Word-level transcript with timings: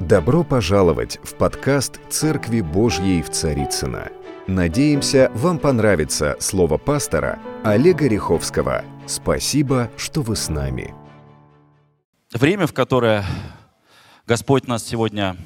Добро 0.00 0.44
пожаловать 0.44 1.18
в 1.24 1.34
подкаст 1.34 2.00
«Церкви 2.08 2.60
Божьей 2.60 3.20
в 3.20 3.30
Царицыно». 3.30 4.12
Надеемся, 4.46 5.28
вам 5.34 5.58
понравится 5.58 6.36
слово 6.38 6.78
пастора 6.78 7.40
Олега 7.64 8.06
Риховского. 8.06 8.84
Спасибо, 9.08 9.90
что 9.96 10.22
вы 10.22 10.36
с 10.36 10.48
нами. 10.48 10.94
Время, 12.32 12.68
в 12.68 12.72
которое 12.72 13.24
Господь 14.24 14.68
нас 14.68 14.84
сегодня 14.84 15.36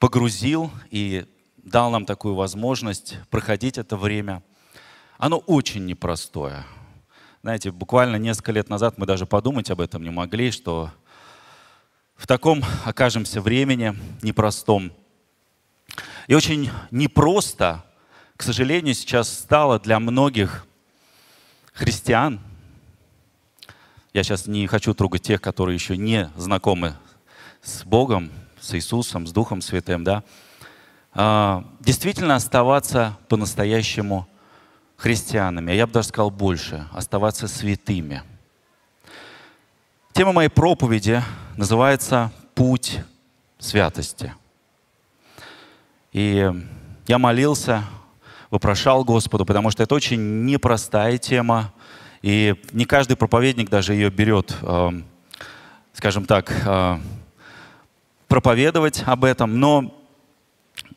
погрузил 0.00 0.72
и 0.90 1.24
дал 1.56 1.92
нам 1.92 2.06
такую 2.06 2.34
возможность 2.34 3.16
проходить 3.30 3.78
это 3.78 3.96
время, 3.96 4.42
оно 5.18 5.38
очень 5.38 5.86
непростое. 5.86 6.64
Знаете, 7.42 7.70
буквально 7.70 8.16
несколько 8.16 8.50
лет 8.50 8.68
назад 8.68 8.98
мы 8.98 9.06
даже 9.06 9.24
подумать 9.24 9.70
об 9.70 9.80
этом 9.80 10.02
не 10.02 10.10
могли, 10.10 10.50
что 10.50 10.90
в 12.20 12.26
таком 12.26 12.62
окажемся 12.84 13.40
времени 13.40 13.96
непростом. 14.20 14.92
И 16.26 16.34
очень 16.34 16.70
непросто, 16.90 17.82
к 18.36 18.42
сожалению, 18.42 18.94
сейчас 18.94 19.32
стало 19.32 19.80
для 19.80 19.98
многих 19.98 20.66
христиан. 21.72 22.38
Я 24.12 24.22
сейчас 24.22 24.46
не 24.46 24.66
хочу 24.66 24.92
трогать 24.92 25.22
тех, 25.22 25.40
которые 25.40 25.74
еще 25.74 25.96
не 25.96 26.30
знакомы 26.36 26.94
с 27.62 27.84
Богом, 27.84 28.30
с 28.60 28.74
Иисусом, 28.74 29.26
с 29.26 29.32
Духом 29.32 29.62
Святым, 29.62 30.04
да. 30.04 30.22
А, 31.12 31.64
действительно 31.80 32.34
оставаться 32.34 33.16
по-настоящему 33.30 34.28
христианами, 34.98 35.72
а 35.72 35.74
я 35.74 35.86
бы 35.86 35.94
даже 35.94 36.08
сказал 36.08 36.30
больше, 36.30 36.86
оставаться 36.92 37.48
святыми. 37.48 38.22
Тема 40.12 40.32
моей 40.32 40.48
проповеди 40.48 41.22
называется 41.56 42.32
«Путь 42.54 42.98
святости». 43.58 44.34
И 46.12 46.52
я 47.06 47.18
молился, 47.18 47.84
вопрошал 48.50 49.04
Господу, 49.04 49.46
потому 49.46 49.70
что 49.70 49.84
это 49.84 49.94
очень 49.94 50.44
непростая 50.44 51.16
тема, 51.16 51.72
и 52.22 52.56
не 52.72 52.86
каждый 52.86 53.16
проповедник 53.16 53.70
даже 53.70 53.94
ее 53.94 54.10
берет, 54.10 54.54
э, 54.62 54.90
скажем 55.92 56.26
так, 56.26 56.52
э, 56.66 56.98
проповедовать 58.26 59.04
об 59.06 59.24
этом, 59.24 59.60
но 59.60 59.94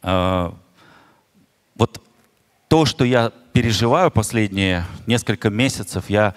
э, 0.02 0.52
вот 1.75 2.02
то, 2.67 2.86
что 2.86 3.06
я 3.06 3.31
переживаю 3.53 4.09
последние 4.09 4.86
несколько 5.06 5.52
месяцев, 5.52 6.09
я, 6.09 6.34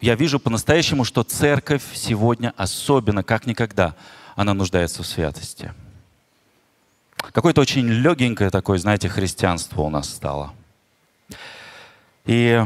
я 0.00 0.14
вижу 0.14 0.40
по-настоящему, 0.40 1.04
что 1.04 1.22
церковь 1.22 1.82
сегодня 1.94 2.52
особенно, 2.56 3.22
как 3.22 3.46
никогда, 3.46 3.94
она 4.34 4.54
нуждается 4.54 5.02
в 5.02 5.06
святости. 5.06 5.72
Какое-то 7.16 7.60
очень 7.60 7.88
легенькое 7.88 8.50
такое, 8.50 8.78
знаете, 8.78 9.08
христианство 9.08 9.82
у 9.82 9.90
нас 9.90 10.08
стало. 10.08 10.52
И, 12.24 12.64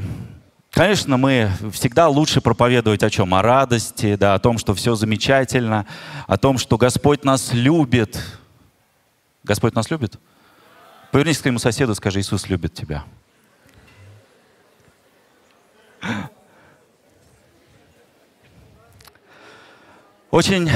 конечно, 0.71 1.17
мы 1.17 1.51
всегда 1.73 2.09
лучше 2.09 2.41
проповедовать 2.41 3.03
о 3.03 3.11
чем? 3.11 3.35
О 3.35 3.43
радости, 3.43 4.17
да, 4.17 4.35
о 4.35 4.39
том, 4.39 4.59
что 4.59 4.75
все 4.75 4.95
замечательно, 4.95 5.87
о 6.27 6.37
том, 6.37 6.59
что 6.59 6.77
Господь 6.77 7.25
нас 7.25 7.53
любит. 7.53 8.19
Господь 9.45 9.75
нас 9.75 9.91
любит? 9.91 10.19
Повернись 11.11 11.39
к 11.39 11.43
своему 11.43 11.59
соседу, 11.59 11.95
скажи, 11.95 12.21
Иисус 12.21 12.49
любит 12.49 12.75
тебя. 12.75 13.05
Очень, 20.33 20.71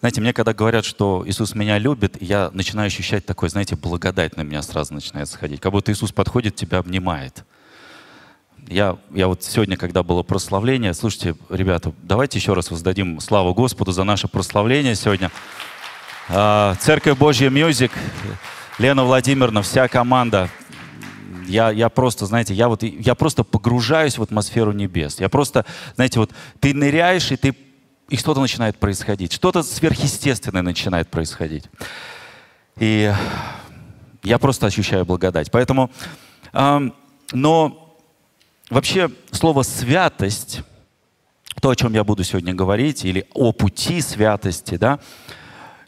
знаете, 0.00 0.20
мне 0.20 0.34
когда 0.34 0.52
говорят, 0.52 0.84
что 0.84 1.24
Иисус 1.26 1.54
меня 1.54 1.78
любит, 1.78 2.20
я 2.20 2.50
начинаю 2.52 2.88
ощущать 2.88 3.24
такое, 3.24 3.48
знаете, 3.48 3.76
благодать 3.76 4.36
на 4.36 4.42
меня 4.42 4.60
сразу 4.60 4.92
начинает 4.92 5.26
сходить. 5.26 5.58
Как 5.58 5.72
будто 5.72 5.90
Иисус 5.90 6.12
подходит, 6.12 6.54
тебя 6.54 6.80
обнимает. 6.80 7.46
Я, 8.68 8.98
я 9.14 9.26
вот 9.26 9.42
сегодня, 9.42 9.78
когда 9.78 10.02
было 10.02 10.22
прославление, 10.22 10.92
слушайте, 10.92 11.34
ребята, 11.48 11.94
давайте 12.02 12.38
еще 12.38 12.52
раз 12.52 12.70
воздадим 12.70 13.20
славу 13.20 13.54
Господу 13.54 13.90
за 13.90 14.04
наше 14.04 14.28
прославление 14.28 14.96
сегодня. 14.96 15.30
А, 16.28 16.74
Церковь 16.78 17.16
Божья 17.16 17.48
Мюзик, 17.48 17.92
Лена 18.78 19.02
Владимировна, 19.02 19.62
вся 19.62 19.88
команда, 19.88 20.50
я, 21.46 21.70
я 21.70 21.88
просто, 21.88 22.26
знаете, 22.26 22.52
я 22.52 22.68
вот, 22.68 22.82
я 22.82 23.14
просто 23.14 23.44
погружаюсь 23.44 24.18
в 24.18 24.22
атмосферу 24.22 24.72
небес. 24.72 25.20
Я 25.20 25.30
просто, 25.30 25.64
знаете, 25.94 26.20
вот 26.20 26.32
ты 26.60 26.74
ныряешь, 26.74 27.32
и 27.32 27.36
ты, 27.36 27.56
и 28.10 28.16
что-то 28.16 28.40
начинает 28.40 28.76
происходить. 28.76 29.32
Что-то 29.32 29.62
сверхъестественное 29.62 30.62
начинает 30.62 31.08
происходить. 31.08 31.64
И 32.78 33.12
я 34.22 34.38
просто 34.38 34.66
ощущаю 34.66 35.06
благодать. 35.06 35.50
Поэтому, 35.50 35.90
э, 36.52 36.90
но 37.32 37.96
вообще 38.68 39.10
слово 39.30 39.62
«святость», 39.62 40.62
то, 41.60 41.70
о 41.70 41.76
чем 41.76 41.92
я 41.92 42.04
буду 42.04 42.24
сегодня 42.24 42.54
говорить, 42.54 43.04
или 43.04 43.26
о 43.34 43.52
пути 43.52 44.00
святости, 44.00 44.76
да, 44.76 44.98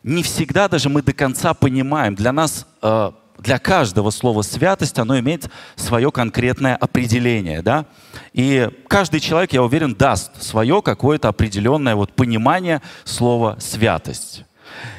не 0.02 0.22
всегда 0.22 0.68
даже 0.68 0.88
мы 0.88 1.02
до 1.02 1.12
конца 1.12 1.54
понимаем. 1.54 2.14
Для 2.14 2.32
нас 2.32 2.66
э, 2.82 3.12
для 3.38 3.58
каждого 3.58 4.10
слова 4.10 4.42
святость, 4.42 4.98
оно 4.98 5.18
имеет 5.18 5.50
свое 5.76 6.12
конкретное 6.12 6.76
определение. 6.76 7.62
Да? 7.62 7.86
И 8.32 8.68
каждый 8.88 9.20
человек, 9.20 9.52
я 9.52 9.62
уверен, 9.62 9.94
даст 9.94 10.42
свое 10.42 10.82
какое-то 10.82 11.28
определенное 11.28 11.94
вот 11.94 12.12
понимание 12.12 12.82
слова 13.04 13.56
святость. 13.58 14.44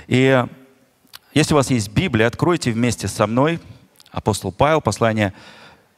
И 0.07 0.43
если 1.33 1.53
у 1.53 1.57
вас 1.57 1.71
есть 1.71 1.91
Библия, 1.91 2.27
откройте 2.27 2.71
вместе 2.71 3.07
со 3.07 3.27
мной 3.27 3.59
апостол 4.11 4.51
Павел, 4.51 4.81
послание 4.81 5.33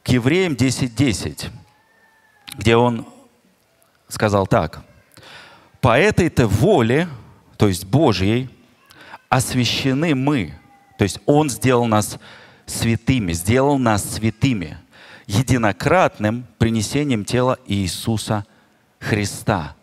к 0.02 0.08
евреям 0.08 0.54
10.10, 0.54 0.88
10, 0.96 1.50
где 2.56 2.76
он 2.76 3.06
сказал 4.08 4.46
так. 4.46 4.82
«По 5.80 5.98
этой-то 5.98 6.46
воле, 6.46 7.08
то 7.58 7.68
есть 7.68 7.84
Божьей, 7.84 8.48
освящены 9.28 10.14
мы, 10.14 10.54
то 10.98 11.04
есть 11.04 11.20
Он 11.26 11.50
сделал 11.50 11.86
нас 11.86 12.18
святыми, 12.66 13.32
сделал 13.32 13.78
нас 13.78 14.04
святыми 14.14 14.78
единократным 15.26 16.46
принесением 16.58 17.24
тела 17.24 17.58
Иисуса 17.66 18.46
Христа. 19.00 19.74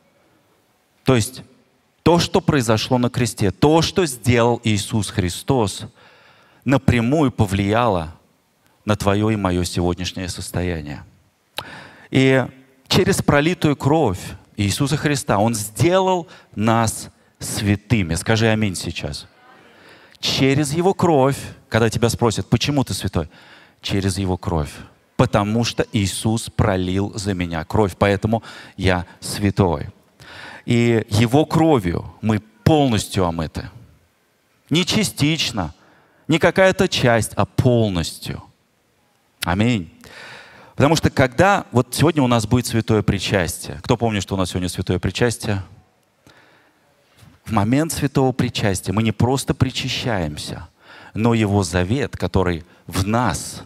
То 1.04 1.16
есть 1.16 1.44
то, 2.02 2.20
что 2.20 2.42
произошло 2.42 2.98
на 2.98 3.10
кресте, 3.10 3.52
то, 3.52 3.82
что 3.82 4.06
сделал 4.06 4.60
Иисус 4.64 5.10
Христос, 5.10 5.86
напрямую 6.66 7.32
повлияло 7.32 8.16
на 8.86 8.96
твое 8.96 9.34
и 9.34 9.38
мое 9.38 9.64
сегодняшнее 9.64 10.30
состояние. 10.30 11.04
И 12.10 12.46
через 12.88 13.22
пролитую 13.22 13.76
кровь 13.76 14.20
Иисуса 14.56 14.98
Христа 14.98 15.40
Он 15.40 15.56
сделал 15.56 16.28
нас 16.56 17.10
святыми. 17.40 18.16
Скажи 18.16 18.48
аминь 18.48 18.76
сейчас 18.76 19.28
через 20.24 20.74
Его 20.74 20.94
кровь, 20.94 21.38
когда 21.68 21.90
тебя 21.90 22.10
спросят, 22.10 22.50
почему 22.50 22.84
ты 22.84 22.94
святой? 22.94 23.30
Через 23.82 24.18
Его 24.18 24.38
кровь. 24.38 24.72
Потому 25.18 25.66
что 25.66 25.86
Иисус 25.92 26.50
пролил 26.50 27.12
за 27.14 27.34
меня 27.34 27.64
кровь, 27.66 27.96
поэтому 28.00 28.42
я 28.78 29.06
святой. 29.20 29.90
И 30.66 31.06
Его 31.10 31.46
кровью 31.46 32.14
мы 32.22 32.40
полностью 32.64 33.26
омыты. 33.26 33.70
Не 34.70 34.86
частично, 34.86 35.74
не 36.30 36.40
какая-то 36.40 36.88
часть, 36.88 37.34
а 37.36 37.46
полностью. 37.46 38.42
Аминь. 39.44 39.92
Потому 40.76 40.96
что 40.96 41.10
когда, 41.10 41.66
вот 41.72 41.94
сегодня 41.94 42.24
у 42.24 42.28
нас 42.28 42.48
будет 42.48 42.66
святое 42.66 43.04
причастие. 43.04 43.78
Кто 43.84 43.98
помнит, 43.98 44.24
что 44.24 44.36
у 44.36 44.38
нас 44.38 44.52
сегодня 44.52 44.70
святое 44.70 45.00
причастие? 45.00 45.62
В 47.46 47.52
момент 47.52 47.92
святого 47.92 48.32
причастия 48.32 48.94
мы 48.94 49.04
не 49.04 49.12
просто 49.12 49.54
причащаемся, 49.54 50.70
но 51.14 51.34
его 51.34 51.64
завет, 51.64 52.16
который 52.18 52.64
в 52.88 53.06
нас, 53.06 53.64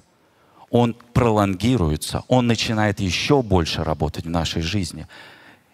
он 0.70 0.96
пролонгируется, 1.14 2.24
он 2.28 2.48
начинает 2.48 3.00
еще 3.00 3.42
больше 3.42 3.84
работать 3.84 4.26
в 4.26 4.30
нашей 4.30 4.62
жизни. 4.62 5.08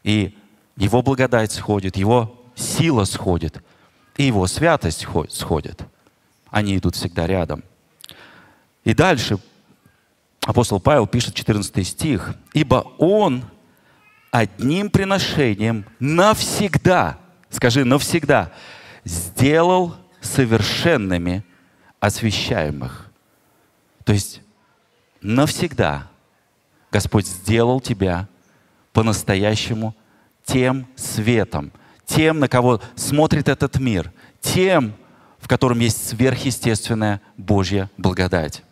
И 0.03 0.37
его 0.75 1.01
благодать 1.01 1.51
сходит, 1.51 1.97
его 1.97 2.39
сила 2.55 3.05
сходит, 3.05 3.63
и 4.17 4.23
его 4.23 4.45
святость 4.47 5.07
сходит. 5.29 5.81
Они 6.51 6.77
идут 6.77 6.95
всегда 6.95 7.25
рядом. 7.25 7.63
И 8.83 8.93
дальше 8.93 9.39
апостол 10.45 10.79
Павел 10.79 11.07
пишет 11.07 11.33
14 11.33 11.87
стих. 11.87 12.35
«Ибо 12.53 12.85
он 12.99 13.45
одним 14.29 14.89
приношением 14.89 15.85
навсегда 15.99 17.17
скажи, 17.53 17.85
навсегда, 17.85 18.51
сделал 19.05 19.95
совершенными 20.21 21.43
освящаемых. 21.99 23.09
То 24.03 24.13
есть 24.13 24.41
навсегда 25.21 26.09
Господь 26.91 27.25
сделал 27.25 27.81
тебя 27.81 28.27
по-настоящему 28.91 29.95
тем 30.45 30.87
светом, 30.95 31.71
тем, 32.05 32.39
на 32.39 32.47
кого 32.47 32.81
смотрит 32.95 33.49
этот 33.49 33.79
мир, 33.79 34.11
тем, 34.41 34.93
в 35.39 35.47
котором 35.47 35.79
есть 35.79 36.07
сверхъестественная 36.09 37.21
Божья 37.35 37.89
благодать. 37.97 38.63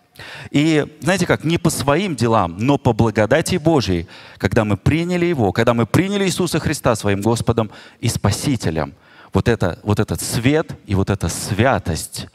И 0.49 0.85
знаете 1.01 1.25
как, 1.25 1.43
не 1.43 1.57
по 1.57 1.69
своим 1.69 2.15
делам, 2.15 2.57
но 2.57 2.77
по 2.77 2.93
благодати 2.93 3.55
Божьей, 3.55 4.07
когда 4.37 4.65
мы 4.65 4.77
приняли 4.77 5.25
Его, 5.25 5.51
когда 5.51 5.73
мы 5.73 5.85
приняли 5.85 6.25
Иисуса 6.25 6.59
Христа 6.59 6.95
своим 6.95 7.21
Господом 7.21 7.71
и 7.99 8.07
Спасителем, 8.07 8.93
вот, 9.33 9.47
это, 9.47 9.79
вот 9.83 9.99
этот 9.99 10.21
свет 10.21 10.75
и 10.85 10.95
вот 10.95 11.09
эта 11.09 11.29
святость, 11.29 12.27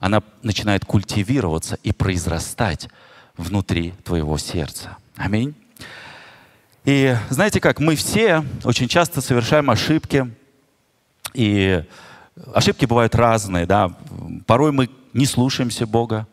она 0.00 0.22
начинает 0.42 0.84
культивироваться 0.84 1.78
и 1.82 1.92
произрастать 1.92 2.88
внутри 3.36 3.94
твоего 4.04 4.38
сердца. 4.38 4.96
Аминь. 5.16 5.54
И 6.84 7.14
знаете 7.28 7.60
как, 7.60 7.78
мы 7.78 7.94
все 7.94 8.44
очень 8.64 8.88
часто 8.88 9.20
совершаем 9.20 9.70
ошибки, 9.70 10.32
и 11.34 11.84
ошибки 12.54 12.86
бывают 12.86 13.14
разные, 13.14 13.66
да. 13.66 13.94
Порой 14.46 14.72
мы 14.72 14.88
не 15.12 15.26
слушаемся 15.26 15.86
Бога, 15.86 16.26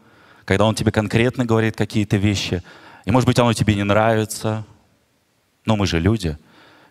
когда 0.47 0.63
Он 0.63 0.73
тебе 0.73 0.93
конкретно 0.93 1.45
говорит 1.45 1.75
какие-то 1.75 2.15
вещи. 2.15 2.63
И, 3.03 3.11
может 3.11 3.27
быть, 3.27 3.37
оно 3.37 3.51
тебе 3.51 3.75
не 3.75 3.83
нравится. 3.83 4.65
Но 5.65 5.75
мы 5.75 5.85
же 5.85 5.99
люди. 5.99 6.37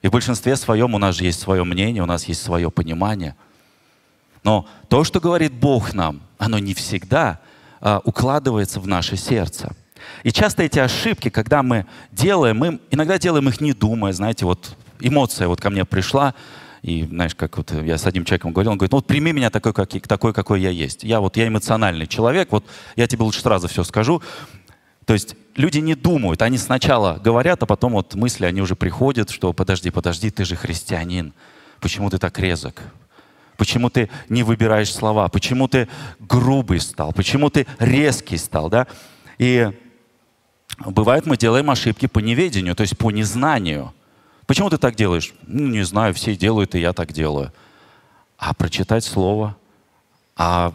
И 0.02 0.08
в 0.08 0.10
большинстве 0.10 0.56
своем 0.56 0.94
у 0.94 0.98
нас 0.98 1.16
же 1.16 1.24
есть 1.24 1.40
свое 1.40 1.64
мнение, 1.64 2.02
у 2.02 2.06
нас 2.06 2.26
есть 2.26 2.42
свое 2.42 2.70
понимание. 2.70 3.34
Но 4.44 4.68
то, 4.90 5.04
что 5.04 5.20
говорит 5.20 5.54
Бог 5.54 5.94
нам, 5.94 6.20
оно 6.36 6.58
не 6.58 6.74
всегда 6.74 7.40
а, 7.80 8.02
укладывается 8.04 8.78
в 8.78 8.86
наше 8.86 9.16
сердце. 9.16 9.74
И 10.22 10.32
часто 10.32 10.62
эти 10.62 10.78
ошибки, 10.78 11.30
когда 11.30 11.62
мы 11.62 11.86
делаем, 12.12 12.58
мы 12.58 12.80
иногда 12.90 13.18
делаем 13.18 13.48
их 13.48 13.62
не 13.62 13.72
думая, 13.72 14.12
знаете, 14.12 14.44
вот 14.44 14.76
эмоция 15.00 15.48
вот 15.48 15.62
ко 15.62 15.70
мне 15.70 15.86
пришла, 15.86 16.34
и 16.86 17.04
знаешь, 17.04 17.34
как 17.34 17.56
вот 17.56 17.72
я 17.72 17.98
с 17.98 18.06
одним 18.06 18.24
человеком 18.24 18.52
говорил, 18.52 18.70
он 18.70 18.78
говорит, 18.78 18.92
ну 18.92 18.98
вот 18.98 19.08
прими 19.08 19.32
меня 19.32 19.50
такой, 19.50 19.72
как, 19.72 19.90
такой, 20.06 20.32
какой 20.32 20.60
я 20.60 20.70
есть. 20.70 21.02
Я 21.02 21.18
вот, 21.18 21.36
я 21.36 21.48
эмоциональный 21.48 22.06
человек, 22.06 22.52
вот 22.52 22.64
я 22.94 23.08
тебе 23.08 23.24
лучше 23.24 23.40
сразу 23.40 23.66
все 23.66 23.82
скажу. 23.82 24.22
То 25.04 25.12
есть 25.12 25.34
люди 25.56 25.78
не 25.78 25.96
думают, 25.96 26.42
они 26.42 26.58
сначала 26.58 27.14
говорят, 27.14 27.60
а 27.64 27.66
потом 27.66 27.94
вот 27.94 28.14
мысли, 28.14 28.46
они 28.46 28.60
уже 28.60 28.76
приходят, 28.76 29.30
что 29.30 29.52
подожди, 29.52 29.90
подожди, 29.90 30.30
ты 30.30 30.44
же 30.44 30.54
христианин, 30.54 31.32
почему 31.80 32.08
ты 32.08 32.18
так 32.18 32.38
резок? 32.38 32.80
Почему 33.56 33.90
ты 33.90 34.08
не 34.28 34.44
выбираешь 34.44 34.94
слова? 34.94 35.28
Почему 35.28 35.66
ты 35.66 35.88
грубый 36.20 36.78
стал? 36.78 37.12
Почему 37.12 37.50
ты 37.50 37.66
резкий 37.80 38.36
стал? 38.36 38.70
Да? 38.70 38.86
И 39.38 39.72
бывает, 40.78 41.26
мы 41.26 41.36
делаем 41.36 41.68
ошибки 41.68 42.06
по 42.06 42.20
неведению, 42.20 42.76
то 42.76 42.82
есть 42.82 42.96
по 42.96 43.10
незнанию. 43.10 43.92
Почему 44.46 44.70
ты 44.70 44.78
так 44.78 44.94
делаешь? 44.94 45.34
Ну, 45.46 45.66
не 45.68 45.82
знаю, 45.82 46.14
все 46.14 46.36
делают, 46.36 46.74
и 46.74 46.80
я 46.80 46.92
так 46.92 47.12
делаю. 47.12 47.52
А 48.38 48.54
прочитать 48.54 49.04
Слово, 49.04 49.56
а 50.36 50.72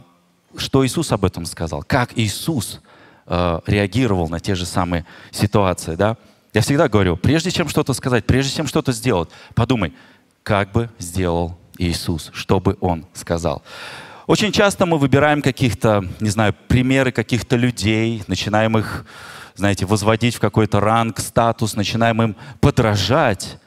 что 0.57 0.85
Иисус 0.85 1.11
об 1.11 1.23
этом 1.23 1.45
сказал, 1.45 1.83
как 1.83 2.17
Иисус 2.17 2.81
э, 3.27 3.59
реагировал 3.65 4.27
на 4.27 4.39
те 4.39 4.55
же 4.55 4.65
самые 4.65 5.05
ситуации, 5.31 5.95
да? 5.95 6.17
Я 6.53 6.61
всегда 6.61 6.89
говорю, 6.89 7.15
прежде 7.15 7.51
чем 7.51 7.69
что-то 7.69 7.93
сказать, 7.93 8.25
прежде 8.25 8.57
чем 8.57 8.67
что-то 8.67 8.91
сделать, 8.91 9.29
подумай, 9.55 9.93
как 10.43 10.71
бы 10.71 10.89
сделал 10.99 11.57
Иисус, 11.77 12.29
что 12.33 12.59
бы 12.59 12.77
Он 12.81 13.05
сказал. 13.13 13.63
Очень 14.27 14.51
часто 14.51 14.85
мы 14.85 14.97
выбираем 14.97 15.41
каких-то, 15.41 16.05
не 16.19 16.29
знаю, 16.29 16.53
примеры 16.67 17.11
каких-то 17.11 17.55
людей, 17.55 18.23
начинаем 18.27 18.77
их 18.77 19.05
знаете, 19.55 19.85
возводить 19.85 20.35
в 20.35 20.39
какой-то 20.39 20.79
ранг, 20.79 21.19
статус, 21.19 21.75
начинаем 21.75 22.21
им 22.21 22.35
подражать. 22.59 23.57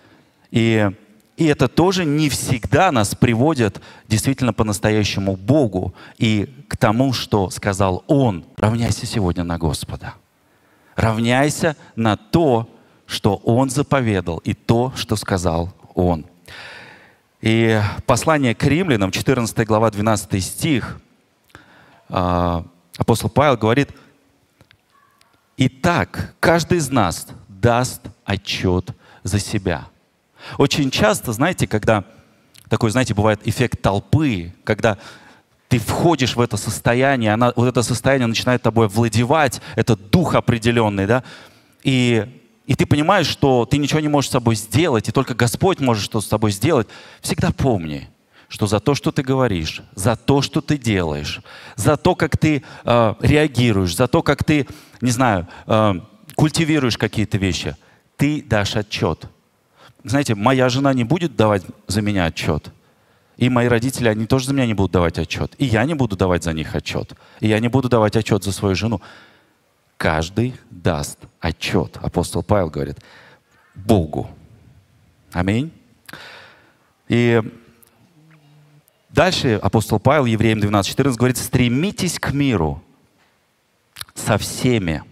И, 0.50 0.90
и 1.36 1.46
это 1.46 1.68
тоже 1.68 2.04
не 2.04 2.28
всегда 2.28 2.92
нас 2.92 3.14
приводит 3.14 3.80
действительно 4.08 4.52
по-настоящему 4.52 5.36
к 5.36 5.40
Богу 5.40 5.94
и 6.16 6.48
к 6.68 6.76
тому, 6.76 7.12
что 7.12 7.50
сказал 7.50 8.04
Он. 8.06 8.44
Равняйся 8.56 9.06
сегодня 9.06 9.44
на 9.44 9.58
Господа. 9.58 10.14
Равняйся 10.96 11.76
на 11.96 12.16
то, 12.16 12.68
что 13.06 13.36
Он 13.36 13.68
заповедал, 13.68 14.38
и 14.38 14.54
то, 14.54 14.92
что 14.96 15.16
сказал 15.16 15.74
Он. 15.94 16.24
И 17.42 17.78
послание 18.06 18.54
к 18.54 18.64
римлянам, 18.64 19.10
14 19.10 19.66
глава, 19.66 19.90
12 19.90 20.42
стих, 20.42 20.98
а, 22.08 22.64
апостол 22.96 23.28
Павел 23.28 23.58
говорит– 23.58 23.90
Итак, 25.56 26.34
каждый 26.40 26.78
из 26.78 26.90
нас 26.90 27.28
даст 27.48 28.02
отчет 28.24 28.90
за 29.22 29.38
себя. 29.38 29.86
Очень 30.58 30.90
часто, 30.90 31.32
знаете, 31.32 31.66
когда 31.68 32.04
такой, 32.68 32.90
знаете, 32.90 33.14
бывает 33.14 33.40
эффект 33.44 33.80
толпы, 33.80 34.52
когда 34.64 34.98
ты 35.68 35.78
входишь 35.78 36.34
в 36.34 36.40
это 36.40 36.56
состояние, 36.56 37.32
она, 37.32 37.52
вот 37.54 37.68
это 37.68 37.82
состояние 37.82 38.26
начинает 38.26 38.62
тобой 38.62 38.88
владевать, 38.88 39.60
этот 39.76 40.10
дух 40.10 40.34
определенный, 40.34 41.06
да, 41.06 41.22
и, 41.82 42.26
и 42.66 42.74
ты 42.74 42.84
понимаешь, 42.84 43.26
что 43.26 43.64
ты 43.64 43.78
ничего 43.78 44.00
не 44.00 44.08
можешь 44.08 44.30
с 44.30 44.32
собой 44.32 44.56
сделать, 44.56 45.08
и 45.08 45.12
только 45.12 45.34
Господь 45.34 45.80
может 45.80 46.02
что-то 46.02 46.26
с 46.26 46.28
собой 46.28 46.50
сделать, 46.50 46.88
всегда 47.20 47.52
помни, 47.52 48.08
что 48.48 48.66
за 48.66 48.80
то, 48.80 48.94
что 48.94 49.10
ты 49.12 49.22
говоришь, 49.22 49.82
за 49.94 50.16
то, 50.16 50.42
что 50.42 50.60
ты 50.60 50.78
делаешь, 50.78 51.40
за 51.76 51.96
то, 51.96 52.14
как 52.14 52.36
ты 52.36 52.62
э, 52.84 53.14
реагируешь, 53.20 53.96
за 53.96 54.08
то, 54.08 54.22
как 54.22 54.44
ты, 54.44 54.66
не 55.00 55.10
знаю, 55.10 55.48
э, 55.66 55.94
культивируешь 56.34 56.98
какие-то 56.98 57.38
вещи, 57.38 57.76
ты 58.16 58.42
дашь 58.42 58.76
отчет. 58.76 59.26
Знаете, 60.04 60.34
моя 60.34 60.68
жена 60.68 60.92
не 60.92 61.04
будет 61.04 61.36
давать 61.36 61.62
за 61.86 62.02
меня 62.02 62.26
отчет. 62.26 62.70
И 63.36 63.48
мои 63.48 63.66
родители, 63.66 64.08
они 64.08 64.26
тоже 64.26 64.46
за 64.46 64.54
меня 64.54 64.66
не 64.66 64.74
будут 64.74 64.92
давать 64.92 65.18
отчет. 65.18 65.54
И 65.58 65.64
я 65.64 65.84
не 65.84 65.94
буду 65.94 66.16
давать 66.16 66.44
за 66.44 66.52
них 66.52 66.74
отчет. 66.74 67.14
И 67.40 67.48
я 67.48 67.58
не 67.58 67.68
буду 67.68 67.88
давать 67.88 68.16
отчет 68.16 68.44
за 68.44 68.52
свою 68.52 68.76
жену. 68.76 69.00
Каждый 69.96 70.54
даст 70.70 71.18
отчет. 71.40 71.98
Апостол 72.00 72.42
Павел 72.42 72.70
говорит, 72.70 72.98
Богу. 73.74 74.30
Аминь. 75.32 75.72
И 77.08 77.42
Дальше 79.14 79.60
апостол 79.62 80.00
Павел, 80.00 80.24
Евреям 80.24 80.58
12:14 80.58 81.16
говорит, 81.16 81.36
стремитесь 81.38 82.18
к 82.18 82.32
миру 82.32 82.82
со 84.12 84.38
всеми 84.38 85.04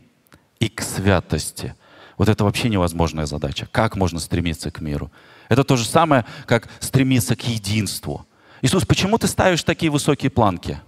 и 0.58 0.69
к 0.69 0.82
святости. 0.82 1.76
Вот 2.19 2.28
это 2.28 2.43
вообще 2.43 2.69
невозможная 2.69 3.26
задача. 3.26 3.69
Как 3.70 3.94
можно 3.94 4.19
стремиться 4.19 4.72
к 4.72 4.81
миру? 4.81 5.12
Это 5.49 5.62
то 5.62 5.76
же 5.76 5.84
самое, 5.84 6.25
как 6.46 6.69
стремиться 6.81 7.37
к 7.37 7.46
единству. 7.46 8.26
Иисус, 8.60 8.84
почему 8.84 9.19
ты 9.19 9.28
ставишь 9.28 9.62
такие 9.62 9.93
высокие 9.93 10.31
планки? 10.31 10.81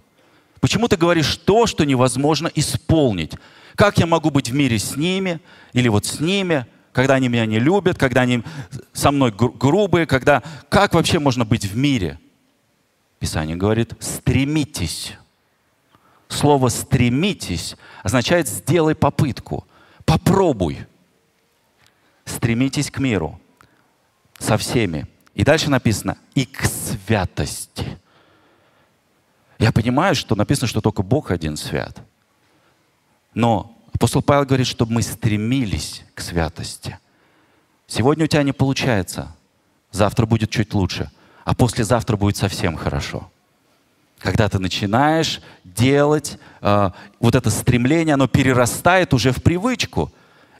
Почему 0.59 0.89
ты 0.89 0.97
говоришь 0.97 1.37
то, 1.37 1.69
что 1.69 1.85
невозможно 1.85 2.51
исполнить? 2.53 3.35
Как 3.77 3.97
я 3.99 4.07
могу 4.07 4.31
быть 4.31 4.49
в 4.49 4.55
мире 4.55 4.81
с 4.81 4.97
ними 4.97 5.41
или 5.73 5.87
вот 5.87 6.05
с 6.05 6.19
ними, 6.19 6.67
когда 6.91 7.15
они 7.15 7.29
меня 7.29 7.47
не 7.47 7.61
любят, 7.61 7.97
когда 7.97 8.23
они 8.23 8.43
со 8.93 9.13
мной 9.13 9.33
грубые, 9.33 10.07
когда... 10.07 10.43
Как 10.69 10.95
вообще 10.95 11.21
можно 11.21 11.45
быть 11.45 11.65
в 11.65 11.77
мире? 11.77 12.19
Писание 13.19 13.57
говорит, 13.57 13.95
стремитесь. 14.01 15.15
Слово 16.29 16.69
«стремитесь» 16.69 17.77
означает 18.03 18.49
«сделай 18.49 18.95
попытку», 18.95 19.67
«попробуй». 20.05 20.87
Стремитесь 22.25 22.91
к 22.91 22.99
миру 22.99 23.41
со 24.39 24.57
всеми. 24.57 25.07
И 25.35 25.45
дальше 25.45 25.71
написано 25.71 26.17
«и 26.35 26.45
к 26.45 26.65
святости». 26.65 27.99
Я 29.59 29.71
понимаю, 29.71 30.15
что 30.15 30.35
написано, 30.35 30.67
что 30.67 30.81
только 30.81 31.03
Бог 31.03 31.31
один 31.31 31.57
свят. 31.57 31.97
Но 33.33 33.77
апостол 33.93 34.23
Павел 34.23 34.45
говорит, 34.45 34.67
чтобы 34.67 34.93
мы 34.93 35.03
стремились 35.03 36.05
к 36.15 36.21
святости. 36.21 36.99
Сегодня 37.87 38.25
у 38.25 38.29
тебя 38.29 38.43
не 38.43 38.53
получается, 38.53 39.35
завтра 39.93 40.27
будет 40.27 40.51
чуть 40.51 40.75
лучше– 40.75 41.11
а 41.45 41.55
послезавтра 41.55 42.17
будет 42.17 42.37
совсем 42.37 42.77
хорошо. 42.77 43.31
Когда 44.19 44.49
ты 44.49 44.59
начинаешь 44.59 45.43
делать 45.65 46.39
э, 46.63 46.91
вот 47.21 47.35
это 47.35 47.51
стремление, 47.51 48.15
оно 48.15 48.27
перерастает 48.27 49.13
уже 49.13 49.33
в 49.33 49.43
привычку. 49.43 50.11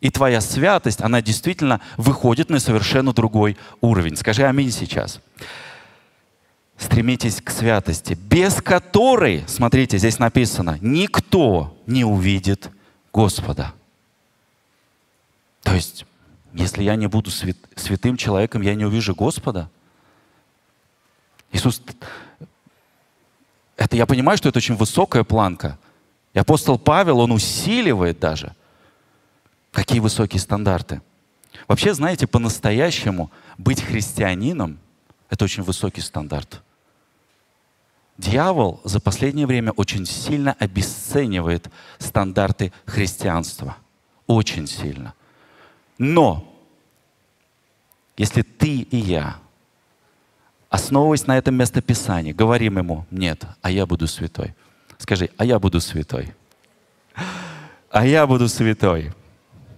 И 0.01 0.11
твоя 0.11 0.43
святость, 0.43 1.01
она 1.01 1.23
действительно 1.23 1.81
выходит 1.97 2.51
на 2.51 2.61
совершенно 2.61 3.15
другой 3.15 3.57
уровень. 3.81 4.17
Скажи 4.17 4.45
аминь 4.45 4.71
сейчас. 4.71 5.21
Стремитесь 6.77 7.41
к 7.41 7.49
святости, 7.51 8.13
без 8.15 8.57
которой, 8.57 9.45
смотрите, 9.47 9.97
здесь 9.97 10.19
написано, 10.19 10.77
никто 10.83 11.75
не 11.87 12.05
увидит 12.05 12.69
Господа. 13.15 13.73
То 15.63 15.73
есть, 15.73 16.05
если 16.53 16.83
я 16.83 16.97
не 16.97 17.07
буду 17.07 17.31
свят, 17.31 17.57
святым 17.77 18.19
человеком, 18.19 18.61
я 18.61 18.75
не 18.75 18.85
увижу 18.85 19.15
Господа– 19.15 19.71
Иисус, 21.55 21.81
это 23.77 23.97
я 23.97 24.07
понимаю, 24.07 24.37
что 24.37 24.49
это 24.49 24.59
очень 24.59 24.75
высокая 24.75 25.23
планка. 25.23 25.79
И 26.35 26.39
апостол 26.39 26.79
Павел, 26.79 27.21
он 27.21 27.31
усиливает 27.31 28.19
даже. 28.19 28.55
Какие 29.71 30.01
высокие 30.01 30.41
стандарты. 30.41 31.01
Вообще, 31.69 31.95
знаете, 31.95 32.27
по-настоящему 32.27 33.31
быть 33.57 33.81
христианином, 33.81 34.79
Это 35.31 35.45
очень 35.45 35.63
высокий 35.63 36.01
стандарт. 36.01 36.63
Дьявол 38.19 38.81
за 38.85 39.01
последнее 39.01 39.47
время 39.47 39.73
очень 39.73 40.07
сильно 40.07 40.53
обесценивает 40.61 41.69
стандарты 41.99 42.73
христианства. 42.87 43.77
Очень 44.27 44.67
сильно. 44.69 45.15
Но 45.99 46.47
если 48.17 48.43
ты 48.43 48.81
и 48.83 48.97
я, 48.97 49.39
основываясь 50.75 51.29
на 51.29 51.39
этом 51.39 51.55
местописании, 51.55 52.33
говорим 52.33 52.79
ему, 52.79 53.07
нет, 53.13 53.45
а 53.63 53.71
я 53.71 53.87
буду 53.87 54.09
святой. 54.09 54.55
Скажи, 54.99 55.31
а 55.37 55.45
я 55.45 55.61
буду 55.61 55.81
святой. 55.81 56.35
А 57.91 58.05
я 58.05 58.27
буду 58.27 58.49
святой. 58.49 59.13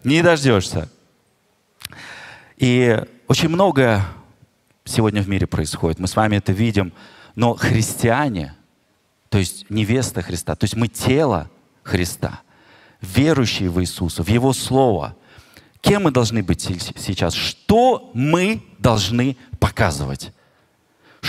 Не 0.04 0.22
дождешься. 0.22 0.88
И 2.56 2.98
очень 3.28 3.50
многое 3.50 4.06
сегодня 4.84 5.20
в 5.20 5.28
мире 5.28 5.46
происходит. 5.46 5.98
Мы 5.98 6.06
с 6.06 6.16
вами 6.16 6.36
это 6.36 6.52
видим. 6.52 6.94
Но 7.34 7.54
христиане, 7.54 8.54
то 9.28 9.36
есть 9.36 9.68
невеста 9.68 10.22
Христа, 10.22 10.54
то 10.54 10.64
есть 10.64 10.76
мы 10.76 10.88
тело 10.88 11.50
Христа, 11.82 12.40
верующие 13.02 13.68
в 13.68 13.82
Иисуса, 13.82 14.22
в 14.22 14.28
Его 14.28 14.54
Слово. 14.54 15.14
Кем 15.82 16.04
мы 16.04 16.10
должны 16.10 16.42
быть 16.42 16.62
сейчас? 16.62 17.34
Что 17.34 18.10
мы 18.14 18.62
должны 18.78 19.36
показывать? 19.60 20.32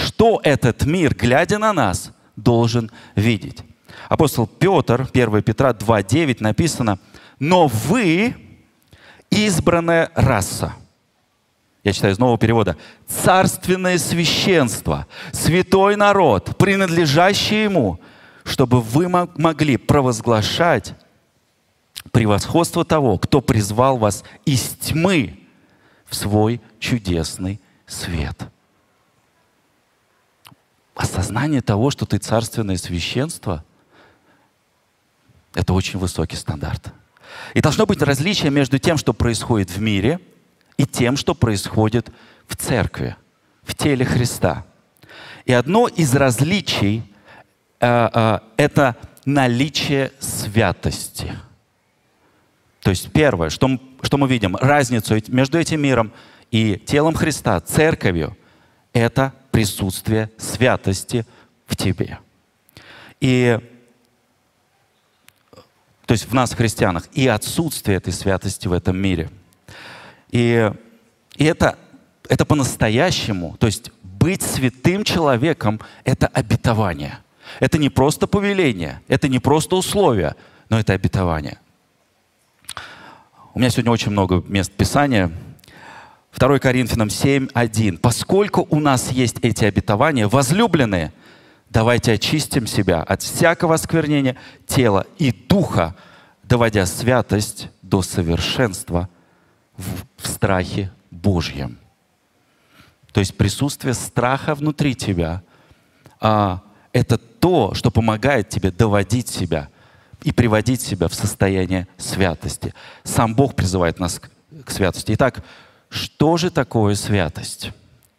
Что 0.07 0.39
этот 0.41 0.85
мир, 0.85 1.13
глядя 1.13 1.57
на 1.57 1.73
нас, 1.73 2.13
должен 2.37 2.89
видеть? 3.15 3.59
Апостол 4.07 4.47
Петр, 4.47 5.05
1 5.13 5.43
Петра 5.43 5.71
2.9 5.71 6.37
написано, 6.39 6.97
«Но 7.39 7.67
вы 7.67 8.33
избранная 9.29 10.09
раса, 10.15 10.75
я 11.83 11.91
читаю 11.91 12.13
из 12.13 12.19
нового 12.19 12.37
перевода, 12.37 12.77
царственное 13.05 13.97
священство, 13.97 15.07
святой 15.33 15.97
народ, 15.97 16.57
принадлежащий 16.57 17.63
ему, 17.63 17.99
чтобы 18.45 18.79
вы 18.79 19.09
могли 19.09 19.75
провозглашать 19.75 20.93
превосходство 22.13 22.85
того, 22.85 23.17
кто 23.17 23.41
призвал 23.41 23.97
вас 23.97 24.23
из 24.45 24.69
тьмы 24.79 25.37
в 26.05 26.15
свой 26.15 26.61
чудесный 26.79 27.59
свет. 27.85 28.47
Осознание 30.97 31.61
того, 31.61 31.91
что 31.91 32.05
ты 32.05 32.17
царственное 32.17 32.75
священство, 32.75 33.63
это 35.53 35.73
очень 35.73 35.97
высокий 35.99 36.35
стандарт. 36.35 36.91
И 37.53 37.61
должно 37.61 37.85
быть 37.85 38.01
различие 38.01 38.51
между 38.51 38.79
тем, 38.79 38.97
что 38.97 39.13
происходит 39.13 39.69
в 39.69 39.79
мире– 39.79 40.19
и 40.77 40.85
тем, 40.85 41.17
что 41.17 41.35
происходит 41.35 42.09
в 42.47 42.55
церкви, 42.55 43.15
в 43.63 43.75
теле 43.75 44.05
Христа. 44.05 44.65
И 45.45 45.53
одно 45.53 45.87
из 45.87 46.15
различий 46.15 47.03
э, 47.79 48.09
э, 48.13 48.39
это 48.57 48.95
наличие 49.25 50.11
святости. 50.19 51.33
То 52.81 52.91
есть 52.91 53.11
первое, 53.11 53.49
что, 53.49 53.79
что 54.01 54.17
мы 54.17 54.27
видим, 54.27 54.55
разницу 54.55 55.15
между 55.27 55.57
этим 55.57 55.81
миром 55.81 56.13
и 56.51 56.81
телом 56.85 57.15
Христа, 57.15 57.59
церковью, 57.59 58.37
это 58.93 59.33
присутствие 59.57 60.29
святости 60.37 61.25
в 61.65 61.75
тебе. 61.75 62.19
И 63.19 63.59
то 66.05 66.11
есть 66.13 66.25
в 66.29 66.33
нас, 66.33 66.53
христианах, 66.53 67.09
и 67.13 67.27
отсутствие 67.27 67.97
этой 67.97 68.13
святости 68.13 68.67
в 68.67 68.73
этом 68.73 68.97
мире– 68.97 69.29
и, 70.29 70.71
и 71.35 71.45
это, 71.45 71.77
это 72.27 72.45
по-настоящему, 72.45 73.55
то 73.59 73.67
есть 73.67 73.91
быть 74.03 74.41
святым 74.41 75.03
человеком— 75.03 75.79
это 76.03 76.27
обетование. 76.27 77.19
Это 77.59 77.77
не 77.77 77.89
просто 77.89 78.27
повеление, 78.27 79.01
это 79.07 79.29
не 79.29 79.39
просто 79.39 79.75
условие, 79.75 80.35
но 80.69 80.79
это 80.79 80.93
обетование. 80.93 81.59
У 83.53 83.59
меня 83.59 83.69
сегодня 83.69 83.91
очень 83.91 84.11
много 84.11 84.43
мест 84.47 84.71
Писания. 84.71 85.31
2 86.35 86.59
Коринфянам 86.59 87.09
7, 87.09 87.47
1. 87.53 87.97
«Поскольку 87.97 88.67
у 88.69 88.79
нас 88.79 89.11
есть 89.11 89.37
эти 89.41 89.65
обетования, 89.65 90.27
возлюбленные, 90.27 91.11
давайте 91.69 92.13
очистим 92.13 92.67
себя 92.67 93.01
от 93.01 93.21
всякого 93.21 93.75
осквернения 93.75 94.35
тела 94.65 95.05
и 95.17 95.31
духа, 95.31 95.95
доводя 96.43 96.85
святость 96.85 97.69
до 97.81 98.01
совершенства 98.01 99.09
в, 99.75 100.27
страхе 100.27 100.91
Божьем. 101.11 101.77
То 103.11 103.19
есть 103.19 103.35
присутствие 103.35 103.93
страха 103.93 104.55
внутри 104.55 104.95
тебя 104.95 105.41
а,— 106.19 106.61
это 106.93 107.17
то, 107.17 107.73
что 107.73 107.91
помогает 107.91 108.49
тебе 108.49 108.71
доводить 108.71 109.27
себя 109.27 109.69
и 110.23 110.31
приводить 110.31 110.81
себя 110.81 111.07
в 111.07 111.13
состояние 111.13 111.87
святости. 111.97 112.73
Сам 113.03 113.35
Бог 113.35 113.55
призывает 113.55 113.99
нас 113.99 114.19
к 114.65 114.71
святости. 114.71 115.13
Итак, 115.13 115.43
что 115.89 116.37
же 116.37 116.49
такое 116.49 116.95
святость? 116.95 117.71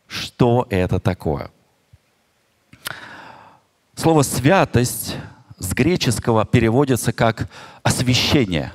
Что 0.06 0.66
это 0.70 0.98
такое? 1.00 1.50
Слово 3.94 4.22
«святость» 4.22 5.16
с 5.58 5.72
греческого 5.72 6.46
переводится 6.46 7.12
как 7.12 7.48
«освящение». 7.82 8.72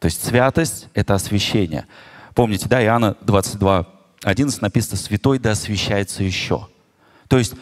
То 0.00 0.06
есть 0.06 0.24
святость— 0.24 0.88
это 0.94 1.14
освящение. 1.14 1.86
Помните, 2.34 2.68
да, 2.68 2.82
Иоанна 2.82 3.16
22, 3.20 3.86
11 4.24 4.62
написано 4.62 4.96
«Святой 4.96 5.38
да 5.38 5.52
освящается 5.52 6.24
еще». 6.24 6.68
То 7.28 7.38
есть, 7.38 7.54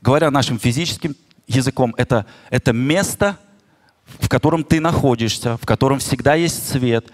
говоря 0.00 0.30
нашим 0.30 0.58
физическим 0.58 1.16
языком, 1.46 1.92
это, 1.98 2.24
это 2.50 2.72
место, 2.72 3.36
в 4.20 4.28
котором 4.28 4.64
ты 4.64 4.80
находишься, 4.80 5.56
в 5.56 5.66
котором 5.66 5.98
всегда 5.98 6.34
есть 6.34 6.68
свет, 6.68 7.10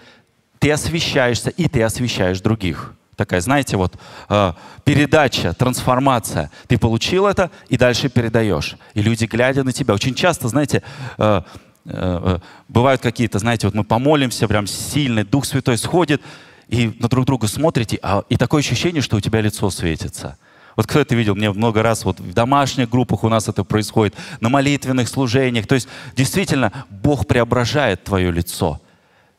ты 0.63 0.71
освещаешься, 0.71 1.49
и 1.49 1.67
ты 1.67 1.83
освещаешь 1.83 2.41
других. 2.41 2.93
Такая, 3.15 3.41
знаете, 3.41 3.77
вот 3.77 3.95
э, 4.29 4.53
передача, 4.83 5.53
трансформация. 5.53 6.49
Ты 6.67 6.79
получил 6.79 7.27
это 7.27 7.51
и 7.69 7.77
дальше 7.77 8.09
передаешь. 8.09 8.77
И 8.95 9.01
люди, 9.01 9.25
глядя 9.25 9.63
на 9.63 9.71
тебя, 9.71 9.93
очень 9.93 10.15
часто, 10.15 10.47
знаете, 10.47 10.81
э, 11.17 11.41
Э, 11.85 12.19
э, 12.35 12.39
бывают 12.69 13.01
какие-то, 13.01 13.39
знаете, 13.39 13.67
вот 13.67 13.73
мы 13.73 13.83
помолимся, 13.83 14.47
прям 14.47 14.67
сильный, 14.67 15.25
Дух 15.25 15.45
Святой 15.45 15.77
сходит, 15.77 16.21
и 16.69 16.95
на 16.99 17.09
друг 17.09 17.25
друга 17.25 17.47
смотрите, 17.47 17.99
а, 18.01 18.23
и 18.29 18.37
такое 18.37 18.61
ощущение, 18.61 19.01
что 19.01 19.17
у 19.17 19.19
тебя 19.19 19.41
лицо 19.41 19.69
светится. 19.69 20.37
Вот 20.77 20.87
кто 20.87 21.01
это 21.01 21.13
видел? 21.13 21.35
Мне 21.35 21.51
много 21.51 21.83
раз 21.83 22.05
вот 22.05 22.19
в 22.19 22.33
домашних 22.33 22.89
группах 22.89 23.23
у 23.23 23.29
нас 23.29 23.49
это 23.49 23.63
происходит, 23.63 24.15
на 24.39 24.49
молитвенных 24.49 25.07
служениях. 25.09 25.67
То 25.67 25.75
есть 25.75 25.87
действительно 26.15 26.71
Бог 26.89 27.27
преображает 27.27 28.03
твое 28.03 28.31
лицо. 28.31 28.79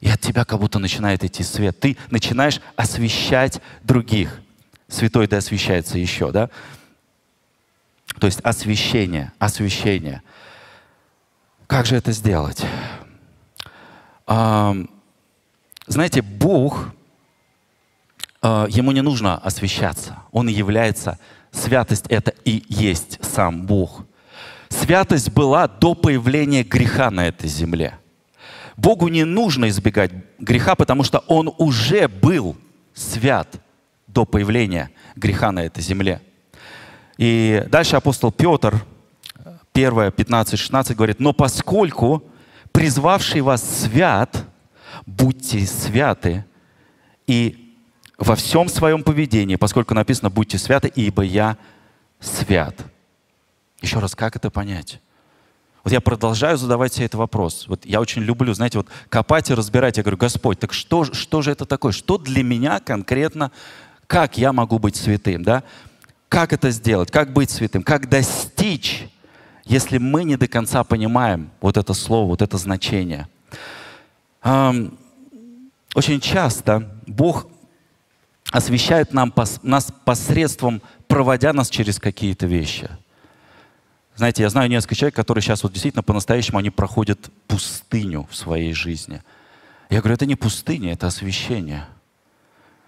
И 0.00 0.08
от 0.08 0.20
тебя 0.20 0.44
как 0.44 0.60
будто 0.60 0.78
начинает 0.78 1.24
идти 1.24 1.42
свет. 1.42 1.78
Ты 1.80 1.96
начинаешь 2.10 2.60
освещать 2.76 3.60
других. 3.82 4.40
Святой 4.88 5.26
да 5.26 5.38
освещается 5.38 5.98
еще, 5.98 6.30
да? 6.30 6.50
То 8.20 8.26
есть 8.26 8.40
освещение, 8.40 9.32
освещение– 9.38 10.22
как 11.66 11.86
же 11.86 11.96
это 11.96 12.12
сделать? 12.12 12.64
Знаете, 14.26 16.22
Бог, 16.22 16.90
а, 18.40 18.66
ему 18.68 18.92
не 18.92 19.02
нужно 19.02 19.36
освещаться. 19.36 20.18
Он 20.32 20.48
является, 20.48 21.18
святость 21.50 22.06
это 22.08 22.32
и 22.44 22.64
есть 22.68 23.18
сам 23.22 23.66
Бог. 23.66 24.06
Святость 24.68 25.30
была 25.30 25.68
до 25.68 25.94
появления 25.94 26.62
греха 26.62 27.10
на 27.10 27.28
этой 27.28 27.48
земле. 27.48 27.98
Богу 28.76 29.08
не 29.08 29.24
нужно 29.24 29.68
избегать 29.68 30.10
греха, 30.38 30.74
потому 30.74 31.04
что 31.04 31.18
Он 31.28 31.52
уже 31.58 32.08
был 32.08 32.56
свят 32.94 33.48
до 34.06 34.24
появления 34.24 34.90
греха 35.16 35.52
на 35.52 35.64
этой 35.64 35.82
земле. 35.82 36.20
И 37.18 37.64
дальше 37.68 37.96
апостол 37.96 38.32
Петр 38.32 38.84
1, 39.72 40.12
15, 40.12 40.58
16 40.58 40.96
говорит, 40.96 41.20
но 41.20 41.32
поскольку 41.32 42.24
призвавший 42.72 43.40
вас 43.40 43.62
свят, 43.62 44.44
будьте 45.06 45.66
святы 45.66 46.44
и 47.26 47.76
во 48.18 48.36
всем 48.36 48.68
своем 48.68 49.02
поведении, 49.02 49.56
поскольку 49.56 49.94
написано, 49.94 50.30
будьте 50.30 50.58
святы, 50.58 50.88
ибо 50.94 51.22
я 51.22 51.56
свят. 52.20 52.76
Еще 53.80 53.98
раз, 53.98 54.14
как 54.14 54.36
это 54.36 54.50
понять? 54.50 55.00
Вот 55.84 55.92
я 55.92 56.00
продолжаю 56.00 56.56
задавать 56.56 56.94
себе 56.94 57.06
этот 57.06 57.18
вопрос. 57.18 57.66
Вот 57.68 57.86
я 57.86 58.00
очень 58.00 58.22
люблю, 58.22 58.52
знаете, 58.54 58.78
вот 58.78 58.88
копать 59.08 59.50
и 59.50 59.54
разбирать. 59.54 59.98
Я 59.98 60.02
говорю, 60.02 60.16
Господь, 60.16 60.58
так 60.58 60.72
что, 60.72 61.04
что 61.04 61.42
же 61.42 61.52
это 61.52 61.66
такое? 61.66 61.92
Что 61.92 62.18
для 62.18 62.42
меня 62.42 62.80
конкретно, 62.80 63.52
как 64.06 64.38
я 64.38 64.52
могу 64.52 64.78
быть 64.78 64.96
святым? 64.96 65.42
Да? 65.42 65.62
Как 66.28 66.52
это 66.52 66.70
сделать? 66.70 67.10
Как 67.10 67.32
быть 67.32 67.50
святым? 67.50 67.82
Как 67.82 68.08
достичь 68.08 69.08
если 69.64 69.98
мы 69.98 70.24
не 70.24 70.36
до 70.36 70.46
конца 70.46 70.84
понимаем 70.84 71.50
вот 71.60 71.76
это 71.76 71.94
слово, 71.94 72.28
вот 72.28 72.42
это 72.42 72.58
значение. 72.58 73.28
Очень 74.42 76.20
часто 76.20 76.90
Бог 77.06 77.46
освещает 78.50 79.14
нам, 79.14 79.32
нас 79.62 79.92
посредством, 80.04 80.82
проводя 81.08 81.52
нас 81.52 81.70
через 81.70 81.98
какие-то 81.98 82.46
вещи. 82.46 82.90
Знаете, 84.16 84.42
я 84.42 84.50
знаю 84.50 84.70
несколько 84.70 84.94
человек, 84.94 85.16
которые 85.16 85.42
сейчас 85.42 85.62
вот 85.62 85.72
действительно 85.72 86.02
по-настоящему 86.02 86.58
они 86.58 86.70
проходят 86.70 87.30
пустыню 87.48 88.28
в 88.30 88.36
своей 88.36 88.72
жизни. 88.72 89.22
Я 89.90 90.00
говорю, 90.00 90.14
это 90.14 90.26
не 90.26 90.36
пустыня, 90.36 90.92
это 90.92 91.08
освещение. 91.08 91.86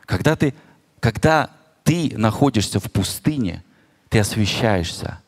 Когда 0.04 0.37
ты, 0.37 0.54
когда 1.00 1.50
ты 1.83 2.12
находишься 2.16 2.78
в 2.78 2.90
пустыне, 2.92 3.64
ты 4.09 4.21
освещаешься. 4.21 5.21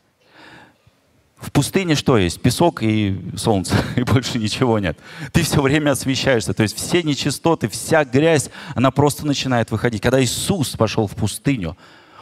В 1.36 1.52
пустыне 1.52 1.94
что 1.94 2.16
есть? 2.16 2.40
Песок 2.40 2.82
и 2.82 3.20
солнце, 3.36 3.74
и 3.96 4.02
больше 4.02 4.38
ничего 4.38 4.78
нет. 4.78 4.98
Ты 5.32 5.42
все 5.42 5.60
время 5.60 5.92
освещаешься. 5.92 6.54
То 6.54 6.62
есть 6.62 6.76
все 6.76 7.02
нечистоты, 7.02 7.68
вся 7.68 8.04
грязь, 8.04 8.50
она 8.76 8.92
просто 8.92 9.26
начинает 9.26 9.70
выходить. 9.72 10.02
Когда 10.02 10.22
Иисус 10.22 10.76
пошел 10.76 11.08
в 11.08 11.16
пустыню, 11.16 11.76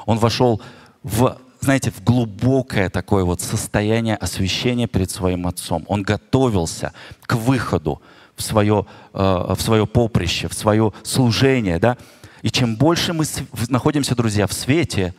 Он 0.06 0.18
вошел 0.18 0.62
в, 1.02 1.38
знаете, 1.60 1.90
в 1.90 2.02
глубокое 2.02 2.90
такое 2.90 3.24
вот 3.24 3.40
состояние 3.40 4.16
освящения 4.16 4.86
перед 4.86 5.10
своим 5.10 5.46
Отцом. 5.46 5.84
Он 5.88 6.02
готовился 6.02 6.92
к 7.22 7.34
выходу 7.34 8.00
в 8.36 8.42
свое, 8.42 8.86
э, 9.12 9.54
в 9.56 9.60
свое 9.60 9.86
поприще, 9.86 10.48
в 10.48 10.54
свое 10.54 10.92
служение. 11.02 11.78
Да? 11.78 11.96
И 12.42 12.50
чем 12.50 12.76
больше 12.76 13.12
мы 13.12 13.24
находимся, 13.68 14.14
друзья, 14.14 14.46
в 14.46 14.52
свете, 14.52 15.14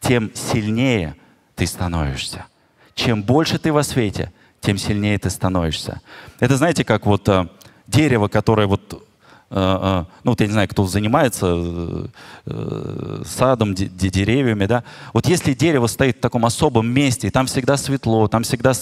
тем 0.00 0.30
сильнее 0.34 1.16
ты 1.54 1.66
становишься. 1.66 2.46
Чем 2.94 3.22
больше 3.22 3.58
ты 3.58 3.72
во 3.72 3.82
свете, 3.82 4.32
тем 4.60 4.78
сильнее 4.78 5.18
ты 5.18 5.30
становишься. 5.30 6.00
Это 6.40 6.56
знаете, 6.56 6.84
как 6.84 7.06
вот 7.06 7.28
э, 7.28 7.48
дерево, 7.86 8.28
которое 8.28 8.66
вот, 8.66 9.03
ну 9.54 10.06
вот 10.24 10.40
я 10.40 10.46
не 10.46 10.52
знаю, 10.52 10.68
кто 10.68 10.84
занимается 10.84 11.46
э, 11.54 12.06
э 12.46 13.22
садом, 13.24 13.74
деревьями, 13.74 14.66
да. 14.66 14.82
Вот 15.12 15.28
если 15.28 15.54
дерево 15.54 15.86
стоит 15.86 16.16
в 16.16 16.20
таком 16.20 16.44
особом 16.44 16.88
месте, 16.88 17.28
и 17.28 17.30
там 17.30 17.46
всегда 17.46 17.76
светло, 17.76 18.26
там 18.26 18.42
всегда 18.42 18.72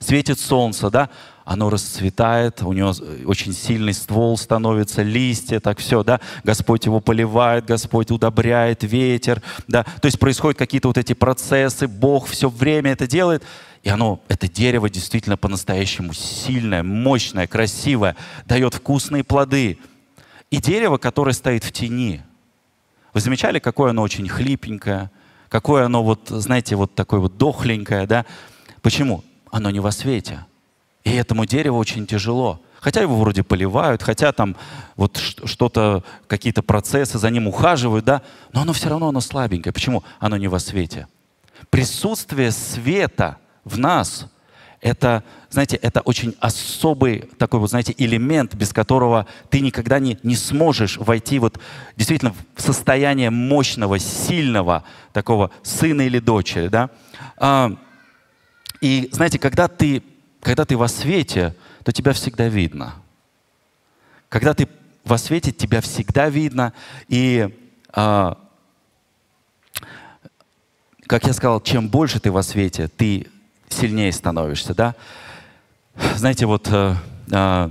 светит 0.00 0.40
солнце, 0.40 0.90
да, 0.90 1.10
оно 1.44 1.70
расцветает, 1.70 2.60
у 2.62 2.72
него 2.72 2.92
очень 3.24 3.52
сильный 3.52 3.94
ствол 3.94 4.36
становится, 4.36 5.02
листья, 5.02 5.60
так 5.60 5.78
все, 5.78 6.02
да, 6.02 6.20
Господь 6.42 6.86
его 6.86 7.00
поливает, 7.00 7.64
Господь 7.64 8.10
удобряет, 8.10 8.82
ветер, 8.82 9.40
да, 9.68 9.84
то 9.84 10.06
есть 10.06 10.18
происходят 10.18 10.58
какие-то 10.58 10.88
вот 10.88 10.98
эти 10.98 11.12
процессы, 11.12 11.86
Бог 11.86 12.26
все 12.26 12.48
время 12.48 12.92
это 12.92 13.06
делает, 13.06 13.44
и 13.84 13.88
оно, 13.88 14.20
это 14.26 14.48
дерево 14.48 14.90
действительно 14.90 15.36
по-настоящему 15.36 16.12
сильное, 16.14 16.82
мощное, 16.82 17.46
красивое, 17.46 18.16
дает 18.46 18.74
вкусные 18.74 19.22
плоды. 19.22 19.78
И 20.50 20.58
дерево, 20.58 20.96
которое 20.98 21.32
стоит 21.32 21.64
в 21.64 21.72
тени, 21.72 22.22
вы 23.12 23.20
замечали, 23.20 23.58
какое 23.58 23.90
оно 23.90 24.02
очень 24.02 24.28
хлипенькое, 24.28 25.10
какое 25.48 25.86
оно 25.86 26.02
вот, 26.02 26.28
знаете, 26.28 26.76
вот 26.76 26.94
такое 26.94 27.20
вот 27.20 27.36
дохленькое, 27.36 28.06
да? 28.06 28.26
Почему? 28.82 29.24
Оно 29.50 29.70
не 29.70 29.80
во 29.80 29.90
свете. 29.90 30.44
И 31.04 31.10
этому 31.10 31.46
дереву 31.46 31.78
очень 31.78 32.06
тяжело. 32.06 32.60
Хотя 32.80 33.00
его 33.00 33.16
вроде 33.16 33.42
поливают, 33.42 34.02
хотя 34.02 34.32
там 34.32 34.56
вот 34.96 35.16
что-то, 35.16 36.04
какие-то 36.28 36.62
процессы 36.62 37.18
за 37.18 37.30
ним 37.30 37.48
ухаживают, 37.48 38.04
да, 38.04 38.22
но 38.52 38.60
оно 38.60 38.72
все 38.72 38.88
равно 38.88 39.08
оно 39.08 39.20
слабенькое. 39.20 39.72
Почему? 39.72 40.04
Оно 40.20 40.36
не 40.36 40.48
во 40.48 40.58
свете. 40.60 41.08
Присутствие 41.70 42.52
света 42.52 43.38
в 43.64 43.78
нас— 43.78 44.26
это, 44.86 45.24
знаете, 45.50 45.74
это 45.76 46.00
очень 46.00 46.36
особый 46.38 47.28
такой 47.38 47.58
вот, 47.58 47.70
знаете, 47.70 47.92
элемент, 47.98 48.54
без 48.54 48.72
которого 48.72 49.26
ты 49.50 49.58
никогда 49.58 49.98
не, 49.98 50.16
не 50.22 50.36
сможешь 50.36 50.96
войти 50.96 51.40
вот 51.40 51.58
действительно 51.96 52.32
в 52.54 52.62
состояние 52.62 53.30
мощного, 53.30 53.98
сильного 53.98 54.84
такого 55.12 55.50
сына 55.64 56.02
или 56.02 56.20
дочери, 56.20 56.68
да. 56.68 56.90
А, 57.36 57.76
и, 58.80 59.08
знаете, 59.10 59.40
когда 59.40 59.66
ты 59.66 60.04
когда 60.40 60.64
ты 60.64 60.76
во 60.76 60.86
свете, 60.86 61.56
то 61.82 61.90
тебя 61.90 62.12
всегда 62.12 62.46
видно. 62.46 62.94
Когда 64.28 64.54
ты 64.54 64.68
во 65.04 65.18
свете, 65.18 65.50
тебя 65.50 65.80
всегда 65.80 66.28
видно. 66.28 66.72
И, 67.08 67.48
а, 67.92 68.38
как 71.08 71.26
я 71.26 71.32
сказал, 71.32 71.60
чем 71.60 71.88
больше 71.88 72.20
ты 72.20 72.30
во 72.30 72.44
свете, 72.44 72.86
ты 72.86 73.26
сильнее 73.68 74.12
становишься. 74.12 74.74
Да? 74.74 74.94
Знаете, 76.16 76.46
вот 76.46 76.68
а, 76.70 76.96
а 77.32 77.70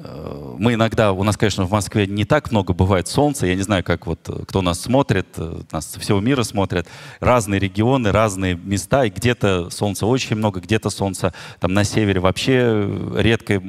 Э, 0.00 0.54
мы 0.58 0.74
иногда, 0.74 1.12
у 1.12 1.22
нас, 1.24 1.36
конечно, 1.36 1.64
в 1.64 1.70
Москве 1.70 2.06
не 2.06 2.24
так 2.24 2.50
много 2.50 2.72
бывает 2.72 3.08
солнца. 3.08 3.46
Я 3.46 3.54
не 3.54 3.62
знаю, 3.62 3.82
как 3.82 4.06
вот 4.06 4.20
э, 4.28 4.44
кто 4.46 4.62
нас 4.62 4.80
смотрит, 4.80 5.26
э, 5.36 5.60
нас 5.72 5.86
со 5.86 6.00
всего 6.00 6.20
мира 6.20 6.42
смотрят. 6.42 6.86
Разные 7.20 7.58
регионы, 7.58 8.12
разные 8.12 8.54
места. 8.54 9.04
И 9.04 9.10
где-то 9.10 9.70
солнца 9.70 10.06
очень 10.06 10.36
много, 10.36 10.60
где-то 10.60 10.90
солнца 10.90 11.34
там 11.60 11.74
на 11.74 11.84
севере 11.84 12.20
вообще 12.20 12.88
редко. 13.16 13.62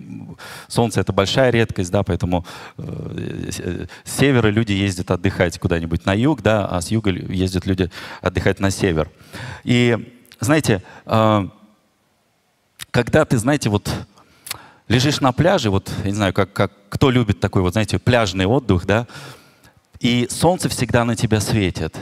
Солнце— 0.68 1.02
это 1.02 1.14
большая 1.14 1.52
редкость, 1.52 1.92
да, 1.92 2.04
поэтому 2.04 2.46
э, 2.78 3.86
с 4.04 4.12
севера 4.20 4.50
люди 4.50 4.74
ездят 4.74 5.12
отдыхать 5.12 5.58
куда-нибудь 5.60 6.06
на 6.06 6.14
юг, 6.14 6.42
да, 6.42 6.66
а 6.66 6.82
с 6.82 6.92
юга 6.92 7.12
ездят 7.12 7.66
люди 7.66 7.90
отдыхать 8.22 8.60
на 8.60 8.70
север. 8.70 9.10
И, 9.64 10.19
знаете, 10.40 10.84
э, 11.06 11.48
когда 12.92 13.26
ты, 13.26 13.38
знаете, 13.38 13.70
вот 13.70 13.92
лежишь 14.88 15.22
на 15.22 15.32
пляже, 15.32 15.70
вот, 15.70 15.92
я 16.04 16.10
не 16.10 16.16
знаю, 16.16 16.34
как, 16.34 16.54
как, 16.54 16.72
кто 16.90 17.12
любит 17.12 17.40
такой, 17.40 17.62
вот, 17.62 17.74
знаете, 17.74 18.00
пляжный 18.00 18.46
отдых, 18.46 18.86
да, 18.86 19.08
и 20.00 20.28
солнце 20.30 20.70
всегда 20.70 21.06
на 21.06 21.16
тебя 21.16 21.40
светит. 21.40 21.98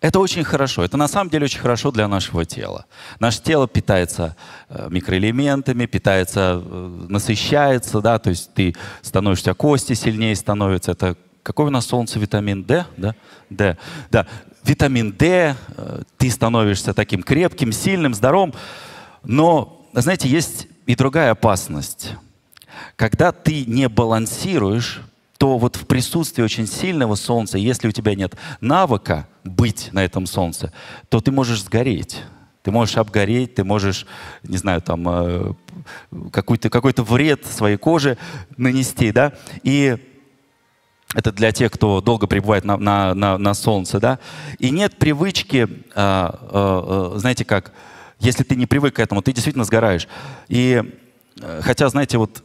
Это 0.00 0.20
очень 0.20 0.44
хорошо. 0.44 0.84
Это 0.84 0.98
на 0.98 1.08
самом 1.08 1.30
деле 1.30 1.44
очень 1.44 1.60
хорошо 1.60 1.90
для 1.90 2.06
нашего 2.08 2.44
тела. 2.44 2.84
Наше 3.20 3.42
тело 3.42 3.66
питается 3.66 4.36
э, 4.68 4.88
микроэлементами, 4.90 5.86
питается, 5.86 6.62
э, 6.62 7.06
насыщается, 7.08 8.02
да, 8.02 8.18
то 8.18 8.28
есть 8.28 8.52
ты 8.52 8.74
становишься, 9.00 9.54
кости 9.54 9.94
сильнее 9.94 10.36
становятся. 10.36 10.92
Это 10.92 11.16
какой 11.42 11.66
у 11.66 11.70
нас 11.70 11.86
солнце? 11.86 12.18
Витамин 12.18 12.64
D, 12.64 12.84
да? 12.98 13.14
D. 13.48 13.78
Да. 14.10 14.26
Витамин 14.64 15.12
D, 15.12 15.54
э, 15.76 16.02
ты 16.16 16.30
становишься 16.30 16.94
таким 16.94 17.22
крепким, 17.22 17.70
сильным, 17.70 18.14
здоровым. 18.14 18.54
Но, 19.22 19.86
знаете, 19.92 20.28
есть 20.28 20.68
и 20.86 20.94
другая 20.94 21.32
опасность. 21.32 22.14
Когда 22.96 23.30
ты 23.32 23.66
не 23.66 23.88
балансируешь, 23.88 25.02
то 25.38 25.58
вот 25.58 25.76
в 25.76 25.86
присутствии 25.86 26.42
очень 26.42 26.66
сильного 26.66 27.14
солнца, 27.14 27.58
если 27.58 27.88
у 27.88 27.92
тебя 27.92 28.14
нет 28.14 28.34
навыка 28.60 29.28
быть 29.42 29.90
на 29.92 30.02
этом 30.02 30.26
солнце, 30.26 30.72
то 31.10 31.20
ты 31.20 31.30
можешь 31.30 31.62
сгореть. 31.62 32.22
Ты 32.62 32.70
можешь 32.70 32.96
обгореть, 32.96 33.56
ты 33.56 33.64
можешь, 33.64 34.06
не 34.42 34.56
знаю, 34.56 34.80
там 34.80 35.06
э, 35.06 35.52
какой-то 36.32 36.70
какой 36.70 36.94
вред 36.96 37.44
своей 37.44 37.76
коже 37.76 38.16
нанести, 38.56 39.12
да. 39.12 39.34
И 39.62 39.98
это 41.14 41.32
для 41.32 41.52
тех, 41.52 41.72
кто 41.72 42.00
долго 42.00 42.26
пребывает 42.26 42.64
на, 42.64 42.76
на, 42.76 43.14
на, 43.14 43.38
на 43.38 43.54
солнце, 43.54 44.00
да. 44.00 44.18
И 44.58 44.70
нет 44.70 44.96
привычки, 44.96 45.68
э, 45.94 46.30
э, 46.50 47.12
знаете 47.16 47.44
как, 47.44 47.72
если 48.18 48.42
ты 48.42 48.56
не 48.56 48.66
привык 48.66 48.96
к 48.96 48.98
этому, 48.98 49.22
ты 49.22 49.32
действительно 49.32 49.64
сгораешь. 49.64 50.08
И 50.48 50.82
э, 51.40 51.60
хотя, 51.62 51.88
знаете, 51.88 52.18
вот 52.18 52.43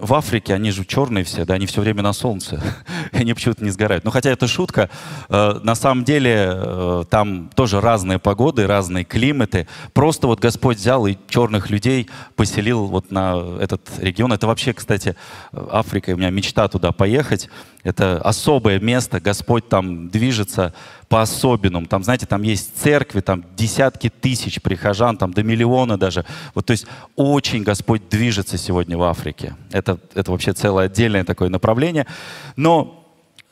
в 0.00 0.14
Африке 0.14 0.54
они 0.54 0.70
же 0.70 0.84
черные 0.84 1.24
все, 1.24 1.44
да, 1.44 1.54
они 1.54 1.66
все 1.66 1.80
время 1.80 2.02
на 2.02 2.12
солнце, 2.12 2.62
они 3.12 3.34
почему-то 3.34 3.64
не 3.64 3.70
сгорают. 3.70 4.04
Ну, 4.04 4.10
хотя 4.10 4.30
это 4.30 4.46
шутка, 4.46 4.90
э, 5.28 5.60
на 5.62 5.74
самом 5.74 6.04
деле 6.04 6.50
э, 6.52 7.04
там 7.10 7.50
тоже 7.54 7.80
разные 7.80 8.18
погоды, 8.18 8.66
разные 8.66 9.04
климаты. 9.04 9.66
Просто 9.92 10.26
вот 10.26 10.40
Господь 10.40 10.78
взял 10.78 11.06
и 11.06 11.16
черных 11.28 11.70
людей 11.70 12.08
поселил 12.36 12.86
вот 12.86 13.10
на 13.10 13.58
этот 13.60 13.82
регион. 13.98 14.32
Это 14.32 14.46
вообще, 14.46 14.72
кстати, 14.72 15.16
Африка, 15.52 16.10
у 16.10 16.16
меня 16.16 16.30
мечта 16.30 16.68
туда 16.68 16.92
поехать. 16.92 17.48
Это 17.82 18.20
особое 18.22 18.78
место, 18.78 19.20
Господь 19.20 19.68
там 19.68 20.08
движется 20.08 20.74
по-особенному. 21.10 21.86
Там, 21.86 22.04
знаете, 22.04 22.24
там 22.24 22.42
есть 22.42 22.78
церкви, 22.78 23.20
там 23.20 23.44
десятки 23.56 24.08
тысяч 24.08 24.62
прихожан, 24.62 25.16
там 25.16 25.34
до 25.34 25.42
миллиона 25.42 25.98
даже. 25.98 26.24
Вот, 26.54 26.66
то 26.66 26.70
есть 26.70 26.86
очень 27.16 27.64
Господь 27.64 28.08
движется 28.08 28.56
сегодня 28.56 28.96
в 28.96 29.02
Африке. 29.02 29.56
Это, 29.72 29.98
это 30.14 30.30
вообще 30.30 30.52
целое 30.52 30.86
отдельное 30.86 31.24
такое 31.24 31.48
направление. 31.48 32.06
Но, 32.54 33.04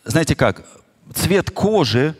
знаете 0.04 0.36
как, 0.36 0.62
цвет 1.12 1.50
кожи 1.50 2.14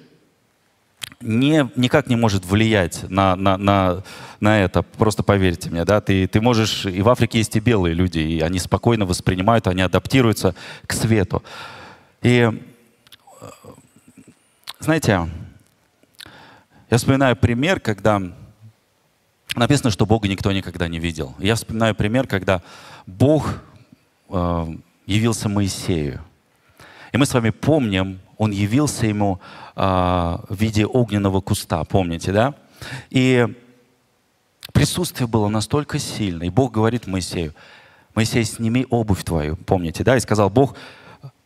не, 1.20 1.70
никак 1.76 2.08
не 2.08 2.16
может 2.16 2.44
влиять 2.44 3.08
на, 3.08 3.36
на, 3.36 3.56
на, 3.56 4.02
на 4.40 4.58
это. 4.58 4.82
Просто 4.82 5.22
поверьте 5.22 5.70
мне, 5.70 5.84
да, 5.84 6.00
ты, 6.00 6.26
ты 6.26 6.40
можешь, 6.40 6.84
и 6.84 7.00
в 7.00 7.08
Африке 7.08 7.38
есть 7.38 7.54
и 7.54 7.60
белые 7.60 7.94
люди, 7.94 8.18
и 8.18 8.40
они 8.40 8.58
спокойно 8.58 9.06
воспринимают, 9.06 9.68
они 9.68 9.82
адаптируются 9.82 10.56
к 10.84 10.92
свету. 10.94 11.44
И, 12.22 12.50
знаете, 14.80 15.28
я 16.90 16.96
вспоминаю 16.96 17.36
пример, 17.36 17.80
когда 17.80 18.22
написано, 19.56 19.90
что 19.90 20.06
Бога 20.06 20.28
никто 20.28 20.52
никогда 20.52 20.88
не 20.88 20.98
видел. 20.98 21.34
Я 21.38 21.56
вспоминаю 21.56 21.94
пример, 21.94 22.26
когда 22.26 22.62
Бог 23.06 23.60
э, 24.28 24.66
явился 25.06 25.48
Моисею. 25.48 26.20
И 27.12 27.16
мы 27.16 27.26
с 27.26 27.34
вами 27.34 27.50
помним 27.50 28.20
Он 28.36 28.52
явился 28.52 29.06
ему 29.06 29.40
э, 29.74 29.80
в 29.80 30.56
виде 30.56 30.86
огненного 30.86 31.40
куста, 31.40 31.82
помните, 31.84 32.32
да? 32.32 32.54
И 33.10 33.46
присутствие 34.72 35.26
было 35.26 35.48
настолько 35.48 35.98
сильное. 35.98 36.46
И 36.46 36.50
Бог 36.50 36.72
говорит 36.72 37.08
Моисею, 37.08 37.52
Моисей, 38.14 38.44
сними 38.44 38.86
обувь 38.90 39.24
твою, 39.24 39.56
помните, 39.56 40.04
да? 40.04 40.16
И 40.16 40.20
сказал 40.20 40.50
Бог, 40.50 40.76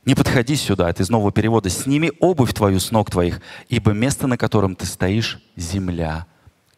не 0.05 0.15
подходи 0.15 0.57
сюда, 0.57 0.91
это 0.91 1.03
из 1.03 1.11
нового 1.11 1.31
перевода, 1.31 1.71
сними 1.71 2.13
обувь 2.19 2.53
твою 2.53 2.81
с 2.81 2.91
ног 2.91 3.11
твоих, 3.11 3.41
ибо 3.69 3.93
место, 3.93 4.27
на 4.27 4.37
котором 4.37 4.75
ты 4.75 4.85
стоишь, 4.87 5.41
земля 5.57 6.27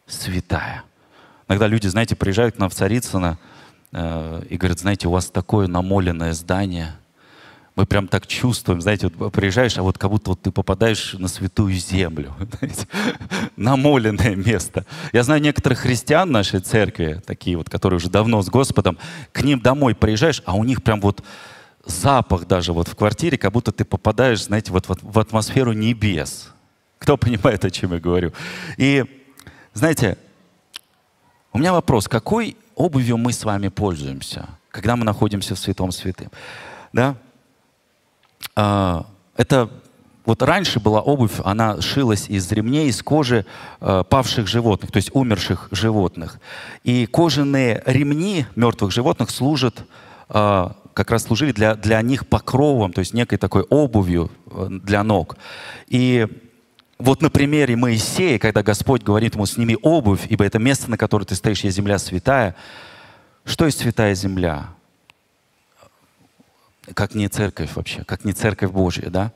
святая. 0.05 0.83
Иногда 1.47 1.67
люди, 1.67 1.87
знаете, 1.87 2.15
приезжают 2.15 2.55
к 2.55 2.59
нам 2.59 2.69
в 2.69 2.75
Царицыно 2.75 3.39
э, 3.91 4.43
и 4.49 4.57
говорят, 4.57 4.79
знаете, 4.79 5.07
у 5.07 5.11
вас 5.11 5.29
такое 5.29 5.67
намоленное 5.67 6.33
здание. 6.33 6.95
Мы 7.75 7.85
прям 7.85 8.07
так 8.07 8.25
чувствуем, 8.25 8.79
знаете, 8.79 9.11
вот 9.17 9.33
приезжаешь, 9.33 9.77
а 9.77 9.83
вот 9.83 9.97
как 9.97 10.09
будто 10.09 10.29
вот 10.29 10.41
ты 10.41 10.51
попадаешь 10.51 11.13
на 11.13 11.27
святую 11.27 11.73
землю. 11.73 12.33
Знаете, 12.59 12.87
намоленное 13.57 14.35
место. 14.35 14.85
Я 15.11 15.23
знаю 15.23 15.41
некоторых 15.41 15.79
христиан 15.79 16.31
нашей 16.31 16.61
церкви, 16.61 17.21
такие 17.25 17.57
вот, 17.57 17.69
которые 17.69 17.97
уже 17.97 18.09
давно 18.09 18.41
с 18.41 18.49
Господом, 18.49 18.97
к 19.33 19.41
ним 19.41 19.59
домой 19.59 19.93
приезжаешь, 19.93 20.41
а 20.45 20.55
у 20.55 20.63
них 20.63 20.83
прям 20.83 21.01
вот 21.01 21.23
запах 21.85 22.47
даже 22.47 22.73
вот 22.73 22.87
в 22.87 22.95
квартире, 22.95 23.37
как 23.37 23.51
будто 23.51 23.71
ты 23.71 23.85
попадаешь, 23.85 24.43
знаете, 24.43 24.71
вот, 24.71 24.87
вот 24.87 24.99
в 25.01 25.19
атмосферу 25.19 25.73
небес. 25.73 26.51
Кто 26.99 27.17
понимает, 27.17 27.63
о 27.65 27.69
чем 27.69 27.93
я 27.93 27.99
говорю? 27.99 28.33
И, 28.77 29.05
знаете, 29.73 30.17
у 31.53 31.57
меня 31.57 31.73
вопрос, 31.73 32.07
какой 32.07 32.57
обувью 32.75 33.17
мы 33.17 33.31
с 33.31 33.43
вами 33.43 33.69
пользуемся, 33.69 34.49
когда 34.69 34.95
мы 34.95 35.05
находимся 35.05 35.55
в 35.55 35.59
Святом 35.59 35.91
Святым? 35.91 36.31
Да? 36.91 37.15
А, 38.55 39.05
это 39.37 39.69
вот 40.25 40.41
раньше 40.41 40.79
была 40.79 41.01
обувь, 41.01 41.39
она 41.43 41.81
шилась 41.81 42.29
из 42.29 42.51
ремней, 42.51 42.89
из 42.89 43.03
кожи 43.03 43.45
э, 43.79 44.03
павших 44.09 44.47
животных, 44.47 44.91
то 44.91 44.97
есть 44.97 45.11
умерших 45.13 45.67
животных. 45.69 46.39
И 46.83 47.05
кожаные 47.05 47.83
ремни 47.85 48.47
мертвых 48.55 48.91
животных 48.91 49.29
служат, 49.29 49.83
э, 50.29 50.69
как 50.95 51.11
раз 51.11 51.23
служили 51.23 51.51
для, 51.51 51.75
для 51.75 52.01
них 52.01 52.25
покровом, 52.25 52.93
то 52.93 52.99
есть 52.99 53.13
некой 53.13 53.37
такой 53.37 53.63
обувью 53.63 54.31
э, 54.49 54.67
для 54.69 55.03
ног. 55.03 55.35
И 55.87 56.25
вот 56.97 57.21
на 57.21 57.29
примере 57.29 57.75
Моисея, 57.75 58.39
когда 58.39 58.63
Господь 58.63 59.03
говорит 59.03 59.35
ему, 59.35 59.45
сними 59.45 59.77
обувь, 59.81 60.25
ибо 60.29 60.45
это 60.45 60.57
место, 60.57 60.89
на 60.89 60.97
котором 60.97 61.25
ты 61.25 61.35
стоишь, 61.35 61.65
есть 61.65 61.75
земля 61.75 61.99
святая. 61.99 62.55
Что 63.43 63.65
есть 63.65 63.79
святая 63.79 64.15
земля? 64.15 64.69
Как 66.93 67.13
не 67.13 67.27
церковь 67.27 67.75
вообще, 67.75 68.05
как 68.05 68.23
не 68.23 68.31
церковь 68.31 68.71
Божья, 68.71 69.09
да? 69.09 69.33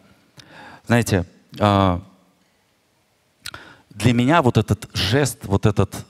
Знаете, 0.88 1.26
а, 1.60 2.02
для 3.90 4.14
меня 4.14 4.42
вот 4.42 4.58
этот 4.58 4.90
жест, 4.94 5.40
вот 5.44 5.66
этот 5.66 6.06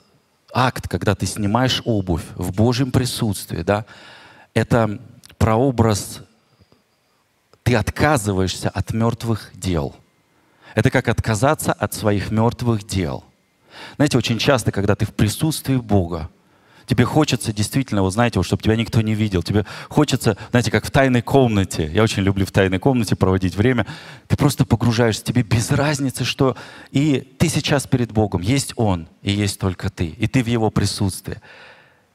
акт, 0.53 0.87
когда 0.87 1.15
ты 1.15 1.25
снимаешь 1.25 1.81
обувь 1.85 2.23
в 2.35 2.53
Божьем 2.53 2.91
присутствии, 2.91 3.63
да, 3.63 3.85
это 4.53 4.99
прообраз, 5.39 6.21
ты 7.63 7.73
отказываешься 7.75 8.69
от 8.69 8.93
мертвых 8.93 9.49
дел– 9.55 9.95
это 10.75 10.91
как 10.91 11.07
отказаться 11.07 11.73
от 11.73 11.93
своих 11.93 12.31
мертвых 12.31 12.85
дел. 12.85 13.23
Знаете, 13.95 14.17
очень 14.17 14.39
часто, 14.39 14.71
когда 14.71 14.95
ты 14.95 15.05
в 15.05 15.13
присутствии 15.13 15.77
Бога, 15.77 16.29
тебе 16.85 17.05
хочется 17.05 17.53
действительно, 17.53 18.01
вот 18.01 18.11
знаете, 18.11 18.39
вот, 18.39 18.45
чтобы 18.45 18.63
тебя 18.63 18.75
никто 18.75 19.01
не 19.01 19.13
видел. 19.13 19.43
Тебе 19.43 19.65
хочется, 19.89 20.37
знаете, 20.51 20.71
как 20.71 20.85
в 20.85 20.91
тайной 20.91 21.21
комнате. 21.21 21.89
Я 21.93 22.03
очень 22.03 22.23
люблю 22.23 22.45
в 22.45 22.51
тайной 22.51 22.79
комнате 22.79 23.15
проводить 23.15 23.55
время. 23.55 23.85
Ты 24.27 24.37
просто 24.37 24.65
погружаешься, 24.65 25.23
тебе 25.23 25.43
без 25.43 25.71
разницы, 25.71 26.23
что... 26.23 26.55
И 26.91 27.19
ты 27.37 27.47
сейчас 27.47 27.87
перед 27.87 28.11
Богом. 28.11 28.41
Есть 28.41 28.73
Он, 28.75 29.07
и 29.21 29.31
есть 29.31 29.59
только 29.59 29.89
ты. 29.89 30.07
И 30.07 30.27
ты 30.27 30.43
в 30.43 30.47
Его 30.47 30.71
присутствии. 30.71 31.41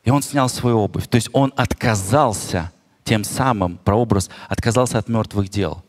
И 0.04 0.10
Он 0.10 0.22
снял 0.22 0.48
свою 0.48 0.78
обувь. 0.78 1.06
То 1.08 1.16
есть 1.16 1.30
Он 1.32 1.52
отказался 1.56 2.72
тем 3.04 3.24
самым, 3.24 3.78
прообраз, 3.78 4.30
отказался 4.48 4.98
от 4.98 5.08
мертвых 5.08 5.48
дел. 5.48 5.84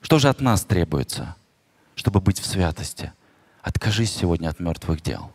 Что 0.00 0.18
же 0.18 0.28
от 0.28 0.40
нас 0.40 0.64
требуется? 0.64 1.36
чтобы 1.96 2.20
быть 2.20 2.38
в 2.38 2.46
святости. 2.46 3.12
Откажись 3.62 4.14
сегодня 4.14 4.48
от 4.48 4.60
мертвых 4.60 5.02
дел. 5.02 5.32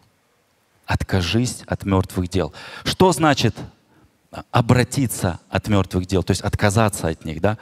Откажись 0.85 1.63
от 1.67 1.83
мертвых 1.83 2.29
дел. 2.29 2.53
Что 2.85 3.11
значит 3.11 3.55
обратиться 4.51 5.39
от 5.49 5.67
мертвых 5.67 6.05
дел, 6.05 6.23
то 6.23 6.31
есть 6.31 6.41
отказаться 6.41 7.09
от 7.09 7.25
них, 7.25 7.41
да? 7.41 7.57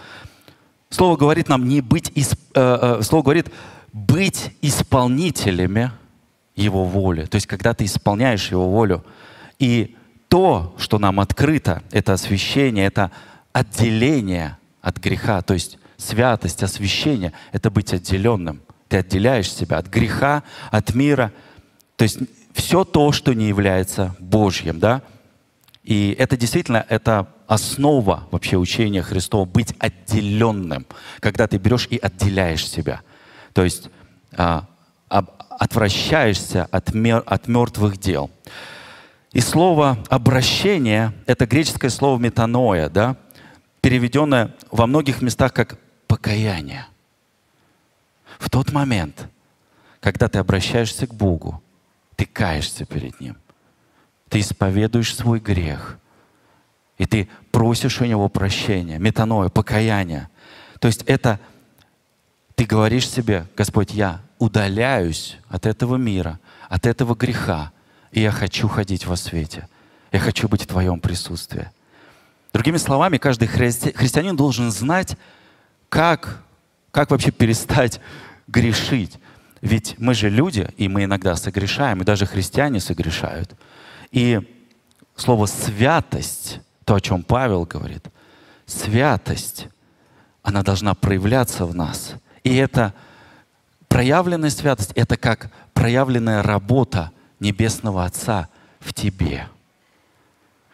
Слово 0.92 1.18
говорит 1.18 1.50
нам 1.50 1.68
не 1.68 1.82
быть, 1.82 2.12
исп... 2.14 2.40
э, 2.54 3.00
э, 3.00 3.02
слово 3.02 3.24
говорит 3.24 3.52
быть 3.94 4.56
исполнителями 4.62 5.92
Его 6.56 6.84
воли. 6.86 7.26
То 7.26 7.36
есть 7.36 7.48
когда 7.48 7.74
ты 7.74 7.86
исполняешь 7.86 8.52
Его 8.52 8.70
волю, 8.70 9.04
и 9.58 9.96
то, 10.30 10.76
что 10.78 11.00
нам 11.00 11.20
открыто, 11.20 11.84
это 11.92 12.14
освящение, 12.14 12.86
это 12.86 13.12
отделение 13.52 14.58
от 14.82 14.98
греха, 14.98 15.42
то 15.42 15.54
есть 15.54 15.78
святость, 15.98 16.64
освящение, 16.64 17.34
это 17.52 17.70
быть 17.70 17.94
отделенным. 17.94 18.62
Ты 18.88 18.98
отделяешь 18.98 19.52
себя 19.52 19.78
от 19.78 19.88
греха, 19.88 20.44
от 20.72 20.96
мира. 20.96 21.34
То 21.96 22.04
есть 22.04 22.20
все 22.54 22.86
то, 22.86 23.12
что 23.12 23.34
не 23.34 23.48
является 23.48 24.16
Божьим, 24.20 24.80
да? 24.80 25.02
И 25.84 26.16
это 26.18 26.38
действительно, 26.38 26.86
это 26.90 27.28
основа 27.48 28.28
вообще 28.32 28.58
учения 28.58 29.02
Христова, 29.02 29.46
быть 29.46 29.74
отделенным, 29.80 30.86
когда 31.20 31.48
ты 31.48 31.58
берешь 31.58 31.88
и 31.90 31.98
отделяешь 31.98 32.68
себя. 32.68 33.02
То 33.54 33.64
есть 33.64 33.90
а, 34.38 34.68
отвращаешься 35.10 36.66
от, 36.66 36.94
мер, 36.94 37.24
от 37.26 37.48
мертвых 37.48 37.98
дел. 37.98 38.30
И 39.32 39.42
слово 39.42 39.98
«обращение»— 40.10 41.14
это 41.28 41.46
греческое 41.46 41.92
слово 41.92 42.18
«метаноя», 42.18 42.90
да? 42.90 43.16
переведенное 43.82 44.56
во 44.72 44.88
многих 44.88 45.22
местах 45.22 45.54
как 45.54 45.78
«покаяние». 46.08 46.88
В 48.40 48.50
тот 48.50 48.72
момент, 48.72 49.30
когда 50.00 50.28
ты 50.28 50.40
обращаешься 50.40 51.06
к 51.08 51.14
Богу, 51.14 51.62
ты 52.16 52.26
каешься 52.26 52.86
перед 52.86 53.20
Ним, 53.20 53.38
ты 54.30 54.40
исповедуешь 54.40 55.16
свой 55.16 55.40
грех, 55.40 56.00
и 56.98 57.06
ты 57.06 57.30
просишь 57.52 58.02
у 58.02 58.06
Него 58.06 58.30
прощения, 58.30 58.98
метаноя, 58.98 59.50
покаяния. 59.50 60.30
То 60.80 60.88
есть 60.88 61.04
это 61.04 61.40
ты 62.56 62.66
говоришь 62.66 63.08
себе, 63.08 63.46
Господь, 63.56 63.92
я 63.94 64.22
удаляюсь 64.38 65.38
от 65.48 65.66
этого 65.66 65.96
мира, 65.96 66.40
от 66.68 66.86
этого 66.86 67.16
греха, 67.16 67.72
и 68.12 68.22
я 68.22 68.32
хочу 68.32 68.68
ходить 68.68 69.06
во 69.06 69.16
свете. 69.16 69.68
Я 70.12 70.20
хочу 70.20 70.48
быть 70.48 70.64
в 70.64 70.68
Твоем 70.68 71.00
присутствии. 71.00 71.70
Другими 72.54 72.78
словами, 72.78 73.18
каждый 73.18 73.48
христи... 73.48 73.92
христианин 73.92 74.36
должен 74.36 74.72
знать, 74.72 75.16
как, 75.90 76.42
как 76.92 77.12
вообще 77.12 77.32
перестать 77.32 78.00
грешить. 78.48 79.20
Ведь 79.62 79.96
мы 80.00 80.14
же 80.14 80.30
люди, 80.30 80.68
и 80.78 80.88
мы 80.88 81.04
иногда 81.04 81.36
согрешаем, 81.36 82.02
и 82.02 82.06
даже 82.06 82.26
христиане 82.26 82.80
согрешают. 82.80 83.54
И 84.12 84.42
слово 85.16 85.46
«святость», 85.46 86.62
то, 86.86 86.96
о 86.96 87.02
чем 87.02 87.22
Павел 87.24 87.66
говорит, 87.66 88.08
святость, 88.66 89.68
она 90.42 90.64
должна 90.64 90.96
проявляться 90.96 91.66
в 91.66 91.76
нас. 91.76 92.16
И 92.44 92.56
это 92.56 92.96
проявленная 93.88 94.50
святость, 94.50 94.94
это 94.96 95.18
как 95.18 95.52
проявленная 95.74 96.42
работа 96.42 97.12
Небесного 97.40 98.06
Отца 98.06 98.50
в 98.80 98.94
тебе. 98.94 99.48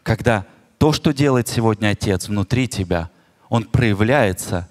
Когда 0.03 0.45
то, 0.77 0.93
что 0.93 1.13
делает 1.13 1.47
сегодня 1.47 1.89
Отец 1.89 2.27
внутри 2.27 2.67
тебя, 2.67 3.09
Он 3.49 3.63
проявляется 3.63 4.69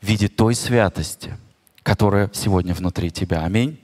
в 0.00 0.06
виде 0.06 0.28
той 0.28 0.54
святости– 0.54 1.36
которая 1.84 2.30
сегодня 2.32 2.74
внутри 2.74 3.12
тебя. 3.12 3.44
Аминь. 3.44 3.78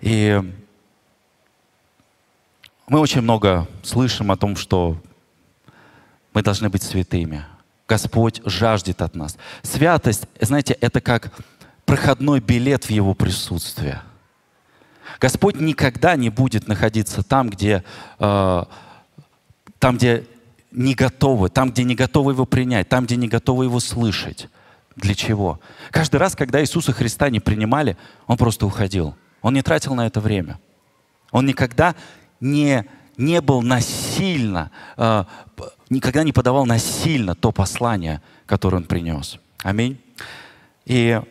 И 0.00 0.38
мы 2.88 2.98
очень 2.98 3.22
много 3.22 3.68
слышим 3.82 4.30
о 4.30 4.36
том, 4.36 4.56
что 4.56 5.00
мы 6.34 6.42
должны 6.42 6.68
быть 6.68 6.82
святыми. 6.82 7.46
Господь 7.88 8.42
жаждет 8.44 9.00
от 9.00 9.14
нас. 9.14 9.38
Святость, 9.62 10.26
знаете, 10.40 10.74
это 10.74 11.00
как 11.00 11.32
проходной 11.86 12.40
билет 12.40 12.84
в 12.84 12.90
Его 12.90 13.14
присутствие. 13.14 14.02
Господь 15.22 15.60
никогда 15.60 16.16
не 16.16 16.30
будет 16.30 16.66
находиться 16.66 17.22
там, 17.22 17.48
где, 17.48 17.84
э, 18.18 18.64
там, 19.78 19.96
где 19.96 20.26
не 20.72 20.96
готовы, 20.96 21.48
там, 21.48 21.70
где 21.70 21.84
не 21.84 21.94
готовы 21.94 22.32
Его 22.32 22.44
принять, 22.44 22.88
там, 22.88 23.04
где 23.04 23.14
не 23.14 23.28
готовы 23.28 23.66
Его 23.66 23.78
слышать. 23.78 24.48
Для 24.96 25.14
чего? 25.14 25.60
Каждый 25.92 26.16
раз, 26.16 26.34
когда 26.34 26.60
Иисуса 26.60 26.92
Христа 26.92 27.30
не 27.30 27.38
принимали, 27.38 27.96
Он 28.26 28.36
просто 28.36 28.66
уходил. 28.66 29.14
Он 29.42 29.54
не 29.54 29.62
тратил 29.62 29.94
на 29.94 30.08
это 30.08 30.20
время. 30.20 30.58
Он 31.30 31.46
никогда 31.46 31.94
не, 32.40 32.84
не 33.16 33.40
был 33.40 33.62
насильно, 33.62 34.72
э, 34.96 35.24
никогда 35.88 36.24
не 36.24 36.32
подавал 36.32 36.66
насильно 36.66 37.36
то 37.36 37.52
послание, 37.52 38.22
которое 38.44 38.78
Он 38.78 38.84
принес. 38.84 39.38
Аминь. 39.62 40.00
И 40.84 41.22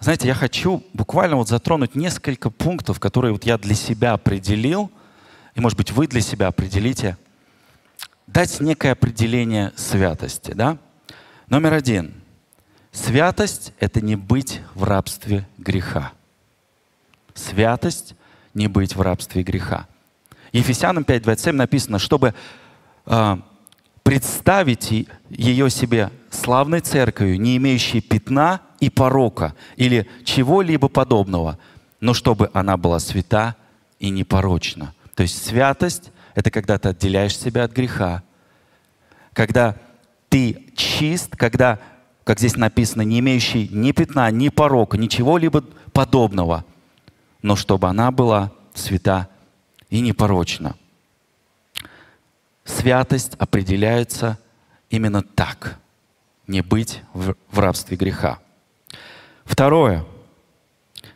знаете, 0.00 0.28
я 0.28 0.34
хочу 0.34 0.82
буквально 0.94 1.36
вот 1.36 1.48
затронуть 1.48 1.94
несколько 1.94 2.48
пунктов, 2.48 2.98
которые 2.98 3.32
вот 3.32 3.44
я 3.44 3.58
для 3.58 3.74
себя 3.74 4.14
определил, 4.14 4.90
и, 5.54 5.60
может 5.60 5.76
быть, 5.76 5.92
вы 5.92 6.06
для 6.06 6.22
себя 6.22 6.46
определите, 6.46 7.18
дать 8.26 8.60
некое 8.60 8.92
определение 8.92 9.72
святости. 9.76 10.52
Да? 10.52 10.78
Номер 11.48 11.74
один. 11.74 12.14
Святость— 12.92 13.72
это 13.78 14.00
не 14.00 14.16
быть 14.16 14.60
в 14.74 14.84
рабстве 14.84 15.46
греха. 15.58 16.12
Святость— 17.34 18.14
не 18.54 18.68
быть 18.68 18.96
в 18.96 19.00
рабстве 19.00 19.42
греха. 19.42 19.86
Ефесянам 20.52 21.04
5.27 21.04 21.52
написано, 21.52 21.98
чтобы 21.98 22.34
э, 23.06 23.36
представить 24.02 25.08
ее 25.28 25.70
себе 25.70 26.10
славной 26.40 26.80
церковью, 26.80 27.40
не 27.40 27.56
имеющей 27.56 28.00
пятна 28.00 28.60
и 28.80 28.90
порока 28.90 29.54
или 29.76 30.08
чего-либо 30.24 30.88
подобного, 30.88 31.58
но 32.00 32.14
чтобы 32.14 32.50
она 32.54 32.76
была 32.76 32.98
свята 32.98 33.56
и 33.98 34.10
непорочна. 34.10 34.94
То 35.14 35.22
есть 35.22 35.44
святость— 35.44 36.10
это 36.34 36.50
когда 36.50 36.78
ты 36.78 36.88
отделяешь 36.88 37.38
себя 37.38 37.64
от 37.64 37.72
греха, 37.72 38.22
когда 39.32 39.76
ты 40.28 40.66
чист, 40.74 41.36
когда, 41.36 41.78
как 42.24 42.38
здесь 42.38 42.56
написано, 42.56 43.02
не 43.02 43.20
имеющий 43.20 43.68
ни 43.68 43.92
пятна, 43.92 44.30
ни 44.30 44.48
порока, 44.48 44.96
ничего-либо 44.96 45.62
подобного, 45.92 46.64
но 47.42 47.56
чтобы 47.56 47.88
она 47.88 48.10
была 48.10 48.52
свята 48.74 49.28
и 49.90 50.00
непорочна. 50.00 50.76
Святость 52.64 53.34
определяется 53.34 54.38
именно 54.88 55.22
так. 55.22 55.78
Не 56.50 56.62
быть 56.62 57.02
в, 57.14 57.36
в 57.48 57.58
рабстве 57.60 57.96
греха. 57.96 58.40
Второе. 59.44 60.04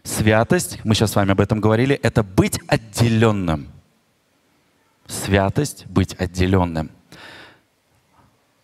Святость, 0.04 0.78
мы 0.84 0.94
сейчас 0.94 1.10
с 1.10 1.16
вами 1.16 1.32
об 1.32 1.40
этом 1.40 1.60
говорили, 1.60 1.96
это 1.96 2.22
быть 2.22 2.60
отделенным. 2.68 3.66
Святость— 5.08 5.86
быть 5.88 6.14
отделенным. 6.20 6.92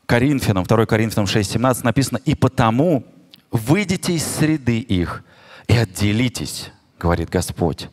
Коринфянам, 0.06 0.64
2 0.64 0.86
Коринфянам 0.86 1.26
6:17 1.26 1.82
написано, 1.82 2.18
«И 2.24 2.36
потому 2.36 3.04
выйдите 3.50 4.14
из 4.14 4.24
среды 4.24 4.78
их 4.78 5.24
и 5.66 5.76
отделитесь, 5.76 6.70
говорит 7.00 7.30
Господь, 7.30 7.88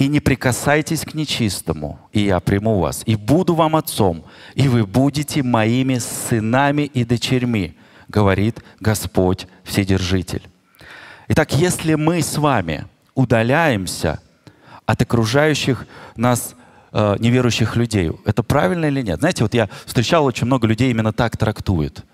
и 0.00 0.08
не 0.08 0.18
прикасайтесь 0.18 1.02
к 1.02 1.12
нечистому, 1.12 1.98
и 2.10 2.20
я 2.20 2.40
приму 2.40 2.80
вас, 2.80 3.02
и 3.04 3.16
буду 3.16 3.54
вам 3.54 3.76
отцом, 3.76 4.24
и 4.54 4.66
вы 4.66 4.86
будете 4.86 5.42
моими 5.42 5.98
сынами 5.98 6.82
и 6.82 7.04
дочерьми, 7.04 7.76
говорит 8.08 8.64
Господь 8.80 9.46
Вседержитель. 9.62 10.42
Итак, 11.28 11.52
если 11.52 11.96
мы 11.96 12.22
с 12.22 12.38
вами 12.38 12.86
удаляемся 13.14 14.20
от 14.86 15.02
окружающих 15.02 15.86
нас 16.16 16.54
э, 16.92 17.16
неверующих 17.18 17.76
людей, 17.76 18.10
это 18.24 18.42
правильно 18.42 18.86
или 18.86 19.02
нет? 19.02 19.18
Знаете, 19.18 19.42
вот 19.42 19.52
я 19.52 19.68
встречал 19.84 20.24
очень 20.24 20.46
много 20.46 20.66
людей 20.66 20.90
именно 20.90 21.12
так 21.12 21.36
трактуют 21.36 22.06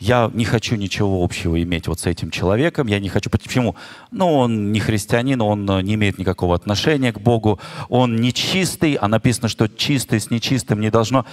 я 0.00 0.30
не 0.32 0.46
хочу 0.46 0.76
ничего 0.76 1.22
общего 1.22 1.62
иметь 1.62 1.86
вот 1.86 2.00
с 2.00 2.06
этим 2.06 2.30
человеком, 2.30 2.86
я 2.86 2.98
не 2.98 3.10
хочу... 3.10 3.28
Почему? 3.28 3.76
Ну, 4.10 4.34
он 4.34 4.72
не 4.72 4.80
христианин, 4.80 5.40
он 5.42 5.70
э, 5.70 5.82
не 5.82 5.94
имеет 5.94 6.18
никакого 6.18 6.54
отношения 6.54 7.12
к 7.12 7.20
Богу, 7.20 7.60
он 7.90 8.16
нечистый, 8.16 8.94
а 8.94 9.08
написано, 9.08 9.48
что 9.48 9.68
чистый 9.68 10.18
с 10.18 10.30
нечистым 10.30 10.80
не 10.80 10.90
должно... 10.90 11.26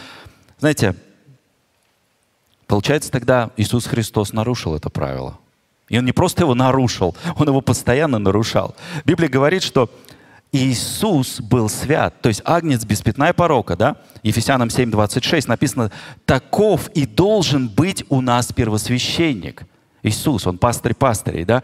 Знаете, 0.60 0.96
получается 2.68 3.10
тогда 3.10 3.52
Иисус 3.56 3.86
Христос 3.86 4.34
нарушил 4.34 4.76
это 4.76 4.90
правило. 4.90 5.40
И 5.88 5.98
он 5.98 6.04
не 6.04 6.12
просто 6.12 6.44
его 6.44 6.54
нарушил, 6.54 7.16
он 7.38 7.48
его 7.48 7.62
постоянно 7.62 8.20
нарушал. 8.20 8.76
Библия 9.06 9.30
говорит, 9.30 9.64
что 9.64 9.90
Иисус 10.52 11.42
был 11.42 11.68
свят, 11.68 12.22
то 12.22 12.30
есть 12.30 12.42
агнец 12.46 12.86
без 12.86 13.02
пятна 13.02 13.30
и 13.30 13.34
порока, 13.34 13.76
да? 13.76 13.98
Ефесянам 14.24 14.70
7:26 14.70 15.48
написано, 15.48 15.92
таков 16.26 16.90
и 16.90 17.06
должен 17.06 17.68
быть 17.68 18.06
у 18.10 18.22
нас 18.22 18.54
первосвященник. 18.54 19.64
Иисус, 20.04 20.48
он 20.48 20.58
пастырь 20.58 20.94
пастырей, 20.94 21.44
да? 21.44 21.64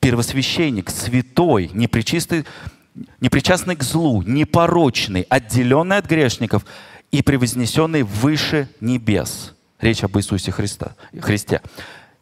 Первосвященник, 0.00 0.90
святой, 0.90 1.70
непричистый, 1.72 2.44
непричастный 3.20 3.76
к 3.76 3.84
злу, 3.84 4.22
непорочный, 4.22 5.22
отделенный 5.22 5.98
от 5.98 6.06
грешников 6.06 6.66
и 7.12 7.22
превознесенный 7.22 8.02
выше 8.02 8.68
небес. 8.80 9.54
Речь 9.80 10.02
об 10.02 10.16
Иисусе 10.18 10.50
Христа, 10.50 10.96
Христе. 11.20 11.62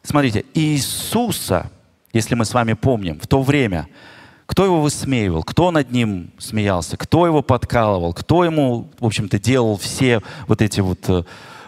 Смотрите, 0.03 0.45
Иисуса, 0.53 1.71
если 2.13 2.35
мы 2.35 2.45
с 2.45 2.53
вами 2.53 2.73
помним, 2.73 3.19
в 3.19 3.25
то 3.25 3.41
время– 3.41 3.87
кто 4.45 4.65
его 4.65 4.81
высмеивал, 4.81 5.43
кто 5.43 5.71
над 5.71 5.91
ним 5.91 6.31
смеялся, 6.37 6.97
кто 6.97 7.25
его 7.25 7.41
подкалывал, 7.41 8.13
кто 8.13 8.43
ему, 8.43 8.89
в 8.99 9.05
общем-то, 9.05 9.39
делал 9.39 9.77
все 9.77 10.21
вот 10.47 10.61
эти 10.61 10.81
вот, 10.81 11.07
э, 11.07 11.23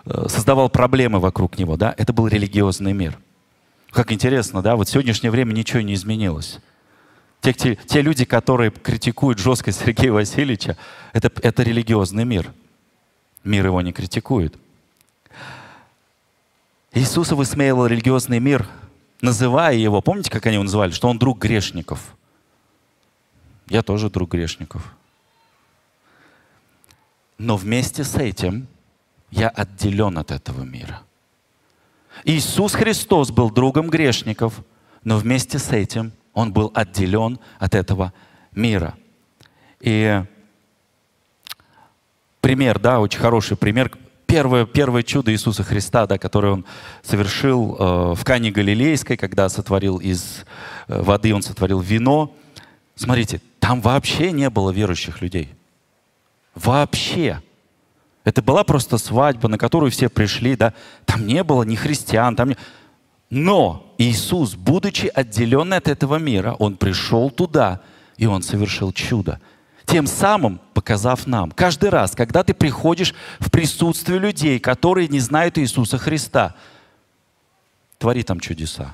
э, 0.05 0.25
создавал 0.27 0.69
проблемы 0.69 1.19
вокруг 1.19 1.57
него, 1.57 1.77
да, 1.77 1.93
это 1.97 2.11
был 2.11 2.27
религиозный 2.27 2.93
мир. 2.93 3.17
Как 3.91 4.11
интересно, 4.11 4.61
да, 4.61 4.75
вот 4.75 4.87
в 4.87 4.91
сегодняшнее 4.91 5.31
время 5.31 5.53
ничего 5.53 5.81
не 5.81 5.93
изменилось. 5.93 6.59
Те, 7.41 7.53
те, 7.53 7.75
те 7.75 8.01
люди, 8.01 8.25
которые 8.25 8.71
критикуют 8.71 9.39
жестко 9.39 9.71
Сергея 9.71 10.11
Васильевича, 10.11 10.77
это, 11.13 11.31
это 11.41 11.63
религиозный 11.63 12.25
мир. 12.25 12.51
Мир 13.43 13.67
его 13.67 13.81
не 13.81 13.93
критикует. 13.93 14.55
Иисуса 16.91 17.35
высмеивал 17.35 17.85
религиозный 17.85 18.39
мир, 18.39 18.67
называя 19.21 19.75
его, 19.75 20.01
помните, 20.01 20.31
как 20.31 20.45
они 20.45 20.55
его 20.55 20.63
называли, 20.63 20.91
что 20.91 21.07
он 21.07 21.17
друг 21.17 21.39
грешников– 21.39 21.99
я 23.67 23.81
тоже 23.81 24.09
друг 24.09 24.31
грешников. 24.31 24.93
Но 27.37 27.57
вместе 27.57 28.03
с 28.03 28.15
этим 28.15 28.67
я 29.31 29.49
отделен 29.49 30.17
от 30.17 30.31
этого 30.31 30.63
мира. 30.63 31.01
Иисус 32.23 32.73
Христос 32.73 33.31
был 33.31 33.51
другом 33.51 33.89
грешников, 33.89 34.61
но 35.03 35.17
вместе 35.17 35.59
с 35.59 35.71
этим 35.71 36.13
Он 36.33 36.53
был 36.53 36.71
отделен 36.73 37.39
от 37.59 37.75
этого 37.75 38.13
мира. 38.53 38.95
И 39.81 40.23
пример, 42.39 42.79
да, 42.79 42.99
очень 42.99 43.19
хороший 43.19 43.57
пример. 43.57 43.91
Первое, 44.25 44.65
первое 44.65 45.03
чудо 45.03 45.31
Иисуса 45.31 45.63
Христа, 45.63 46.07
да, 46.07 46.17
которое 46.17 46.53
Он 46.53 46.65
совершил 47.03 47.75
э, 47.77 48.13
в 48.15 48.23
Кане 48.23 48.51
Галилейской, 48.51 49.17
когда 49.17 49.49
сотворил 49.49 49.97
из 49.97 50.45
э, 50.87 51.01
воды, 51.01 51.33
Он 51.33 51.41
сотворил 51.41 51.79
вино. 51.79 52.33
Смотрите, 52.95 53.41
там 53.65 53.81
вообще 53.81 54.31
не 54.31 54.51
было 54.51 54.69
верующих 54.69 55.23
людей. 55.23 55.49
Вообще. 56.53 57.41
Это 58.23 58.43
была 58.43 58.63
просто 58.63 58.99
свадьба, 58.99 59.49
на 59.49 59.57
которую 59.57 59.89
все 59.89 60.07
пришли, 60.07 60.55
да. 60.55 60.75
Там 61.05 61.25
не 61.25 61.43
было 61.43 61.63
ни 61.63 61.73
христиан, 61.73 62.35
там 62.35 62.49
не... 62.49 62.57
Но 63.31 63.91
Иисус, 63.97 64.53
будучи 64.53 65.07
отделенный 65.07 65.77
от 65.77 65.87
этого 65.87 66.17
мира, 66.17 66.55
Он 66.59 66.77
пришел 66.77 67.31
туда, 67.31 67.81
и 68.17 68.27
Он 68.27 68.43
совершил 68.43 68.91
чудо. 68.91 69.41
Тем 69.85 70.05
самым 70.05 70.61
показав 70.75 71.25
нам, 71.25 71.49
каждый 71.49 71.89
раз, 71.89 72.11
когда 72.11 72.43
ты 72.43 72.53
приходишь 72.53 73.15
в 73.39 73.49
присутствие 73.49 74.19
людей, 74.19 74.59
которые 74.59 75.07
не 75.07 75.19
знают 75.19 75.57
Иисуса 75.57 75.97
Христа, 75.97 76.53
твори 77.97 78.21
там 78.21 78.39
чудеса. 78.39 78.93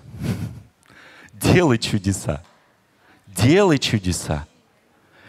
Делай 1.33 1.77
чудеса. 1.77 2.41
Делай 3.27 3.77
чудеса. 3.77 4.47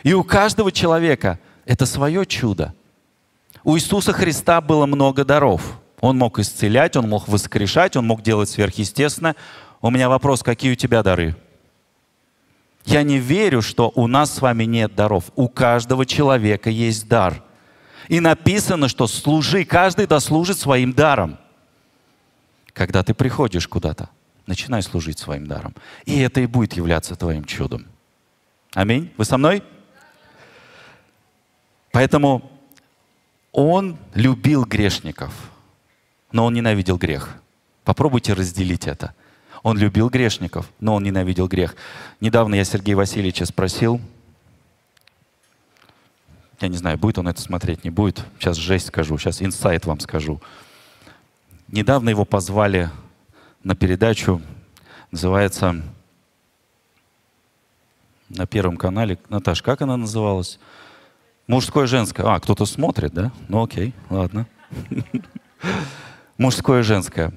И 0.03 0.15
у 0.15 0.25
каждого 0.25 0.73
человека 0.73 1.39
это 1.65 1.87
свое 1.87 2.27
чудо. 2.27 2.75
У 3.65 3.77
Иисуса 3.77 4.13
Христа 4.13 4.61
было 4.61 4.87
много 4.87 5.25
даров. 5.25 5.81
Он 6.01 6.19
мог 6.19 6.39
исцелять, 6.41 6.97
он 6.97 7.09
мог 7.09 7.29
воскрешать, 7.29 7.97
он 7.97 8.07
мог 8.07 8.23
делать 8.23 8.49
сверхъестественное. 8.49 9.37
У 9.81 9.91
меня 9.91 10.09
вопрос, 10.09 10.43
какие 10.43 10.73
у 10.73 10.77
тебя 10.77 11.03
дары? 11.03 11.37
Я 12.85 13.05
не 13.05 13.19
верю, 13.19 13.63
что 13.63 13.93
у 13.95 14.09
нас 14.09 14.35
с 14.35 14.41
вами 14.41 14.65
нет 14.65 14.97
даров. 14.97 15.31
У 15.37 15.49
каждого 15.49 16.05
человека 16.05 16.71
есть 16.71 17.07
дар. 17.07 17.43
И 18.09 18.19
написано, 18.19 18.89
что 18.89 19.07
служи, 19.07 19.65
каждый 19.65 20.09
дослужит 20.09 20.59
своим 20.59 20.93
даром. 20.93 21.39
Когда 22.73 23.05
ты 23.05 23.15
приходишь 23.15 23.69
куда-то, 23.69 24.09
начинай 24.47 24.83
служить 24.83 25.21
своим 25.21 25.47
даром. 25.47 25.75
И 26.05 26.19
это 26.19 26.41
и 26.41 26.47
будет 26.47 26.73
являться 26.73 27.15
твоим 27.15 27.45
чудом. 27.45 27.87
Аминь. 28.75 29.13
Вы 29.17 29.25
со 29.25 29.39
мной? 29.39 29.63
Поэтому 31.93 32.51
он 33.53 33.99
любил 34.15 34.65
грешников, 34.65 35.33
но 36.33 36.47
он 36.47 36.55
ненавидел 36.55 36.97
грех. 36.97 37.37
Попробуйте 37.85 38.33
разделить 38.33 38.87
это. 38.87 39.15
Он 39.63 39.79
любил 39.79 40.09
грешников, 40.09 40.69
но 40.81 40.95
он 40.95 41.05
ненавидел 41.05 41.47
грех. 41.47 41.77
Недавно 42.21 42.55
я 42.57 42.65
Сергея 42.65 42.97
Васильевича 42.97 43.45
спросил, 43.45 44.01
я 46.61 46.69
не 46.69 46.77
знаю, 46.77 46.97
будет 46.97 47.19
он 47.19 47.29
это 47.29 47.41
смотреть, 47.41 47.85
не 47.85 47.91
будет. 47.91 48.25
Сейчас 48.39 48.57
жесть 48.57 48.87
скажу, 48.87 49.19
сейчас 49.19 49.43
инсайт 49.43 49.85
вам 49.85 50.01
скажу. 50.01 50.41
Недавно 51.69 52.09
его 52.09 52.25
позвали 52.25 52.89
на 53.65 53.75
передачу, 53.75 54.41
называется 55.11 55.83
на 58.29 58.47
Первом 58.47 58.77
канале. 58.77 59.19
Наташ, 59.29 59.61
как 59.63 59.83
она 59.83 59.97
называлась? 59.97 60.59
Мужское, 61.47 61.87
женское. 61.87 62.25
А, 62.27 62.41
кто-то 62.41 62.67
смотрит, 62.67 63.13
да? 63.13 63.33
Ну 63.49 63.63
окей, 63.63 63.93
ладно. 64.11 64.47
Мужское, 66.39 66.83
женское. 66.83 67.33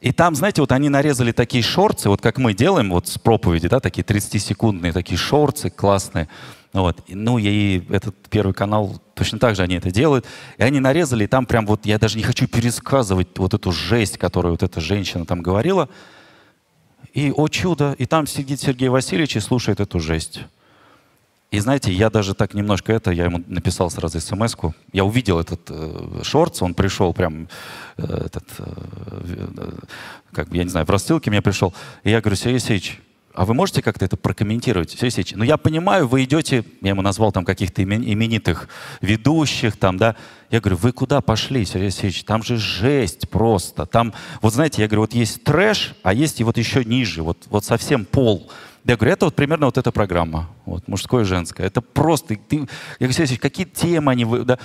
И 0.00 0.10
там, 0.10 0.34
знаете, 0.34 0.60
вот 0.60 0.72
они 0.72 0.88
нарезали 0.88 1.30
такие 1.30 1.62
шорты, 1.62 2.08
вот 2.08 2.20
как 2.20 2.38
мы 2.38 2.54
делаем 2.54 2.90
вот 2.90 3.06
с 3.06 3.18
проповеди, 3.18 3.68
да, 3.68 3.78
такие 3.78 4.02
30-секундные 4.02 4.92
такие 4.92 5.16
шорты 5.16 5.70
классные. 5.70 6.28
Вот. 6.72 7.04
Ну, 7.08 7.38
и 7.38 7.82
этот 7.88 8.16
первый 8.28 8.52
канал 8.52 9.00
точно 9.14 9.38
так 9.38 9.54
же 9.54 9.62
они 9.62 9.76
это 9.76 9.92
делают. 9.92 10.26
И 10.58 10.62
они 10.62 10.80
нарезали, 10.80 11.24
и 11.24 11.26
там 11.28 11.46
прям 11.46 11.66
вот, 11.66 11.86
я 11.86 11.98
даже 11.98 12.16
не 12.16 12.24
хочу 12.24 12.48
пересказывать 12.48 13.28
вот 13.36 13.54
эту 13.54 13.70
жесть, 13.70 14.18
которую 14.18 14.54
вот 14.54 14.64
эта 14.64 14.80
женщина 14.80 15.24
там 15.24 15.40
говорила. 15.40 15.88
И, 17.12 17.30
о 17.30 17.46
чудо, 17.48 17.94
и 17.98 18.06
там 18.06 18.26
сидит 18.26 18.60
Сергей 18.60 18.88
Васильевич 18.88 19.36
и 19.36 19.40
слушает 19.40 19.80
эту 19.80 20.00
жесть. 20.00 20.40
И 21.52 21.60
знаете, 21.60 21.92
я 21.92 22.08
даже 22.08 22.34
так 22.34 22.54
немножко 22.54 22.94
это, 22.94 23.10
я 23.10 23.26
ему 23.26 23.42
написал 23.46 23.90
сразу 23.90 24.18
смс 24.20 24.54
-ку. 24.54 24.72
Я 24.92 25.04
увидел 25.04 25.38
этот 25.38 25.60
э, 25.68 26.22
шортс, 26.22 26.62
он 26.62 26.72
пришел 26.72 27.12
прям, 27.12 27.46
э, 27.98 28.26
этот, 28.26 28.44
э, 28.58 29.72
как 30.32 30.48
бы, 30.48 30.56
я 30.56 30.64
не 30.64 30.70
знаю, 30.70 30.86
в 30.86 30.90
рассылке 30.90 31.30
мне 31.30 31.42
пришел. 31.42 31.74
И 32.04 32.10
я 32.10 32.22
говорю, 32.22 32.36
Сергей 32.36 32.54
Алексеевич, 32.54 33.00
а 33.34 33.44
вы 33.44 33.52
можете 33.52 33.82
как-то 33.82 34.06
это 34.06 34.16
прокомментировать? 34.16 34.90
Сергей 34.92 35.04
Алексеевич, 35.08 35.34
ну 35.36 35.44
я 35.44 35.58
понимаю, 35.58 36.08
вы 36.08 36.24
идете, 36.24 36.64
я 36.80 36.90
ему 36.90 37.02
назвал 37.02 37.32
там 37.32 37.44
каких-то 37.44 37.82
именитых 37.82 38.68
ведущих, 39.02 39.76
там, 39.76 39.98
да. 39.98 40.16
Я 40.50 40.60
говорю, 40.60 40.76
вы 40.76 40.92
куда 40.92 41.20
пошли, 41.20 41.66
Сергей 41.66 41.88
Алексеевич? 41.88 42.24
Там 42.24 42.42
же 42.42 42.56
жесть 42.56 43.28
просто. 43.28 43.84
Там, 43.84 44.14
вот 44.40 44.54
знаете, 44.54 44.80
я 44.80 44.88
говорю, 44.88 45.02
вот 45.02 45.12
есть 45.12 45.44
трэш, 45.44 45.94
а 46.02 46.14
есть 46.14 46.40
и 46.40 46.44
вот 46.44 46.56
еще 46.56 46.82
ниже, 46.82 47.22
вот, 47.22 47.46
вот 47.50 47.66
совсем 47.66 48.06
пол. 48.06 48.50
Я 48.84 48.96
говорю, 48.96 49.12
это 49.12 49.26
вот 49.26 49.36
примерно 49.36 49.66
вот 49.66 49.78
эта 49.78 49.92
программа, 49.92 50.50
вот, 50.66 50.88
мужское 50.88 51.22
и 51.22 51.24
женское. 51.24 51.66
Это 51.66 51.80
просто, 51.80 52.34
ты, 52.36 52.68
я 52.98 53.08
говорю, 53.08 53.38
какие 53.40 53.64
темы 53.64 54.10
они... 54.10 54.24
Вы, 54.24 54.44
да? 54.44 54.58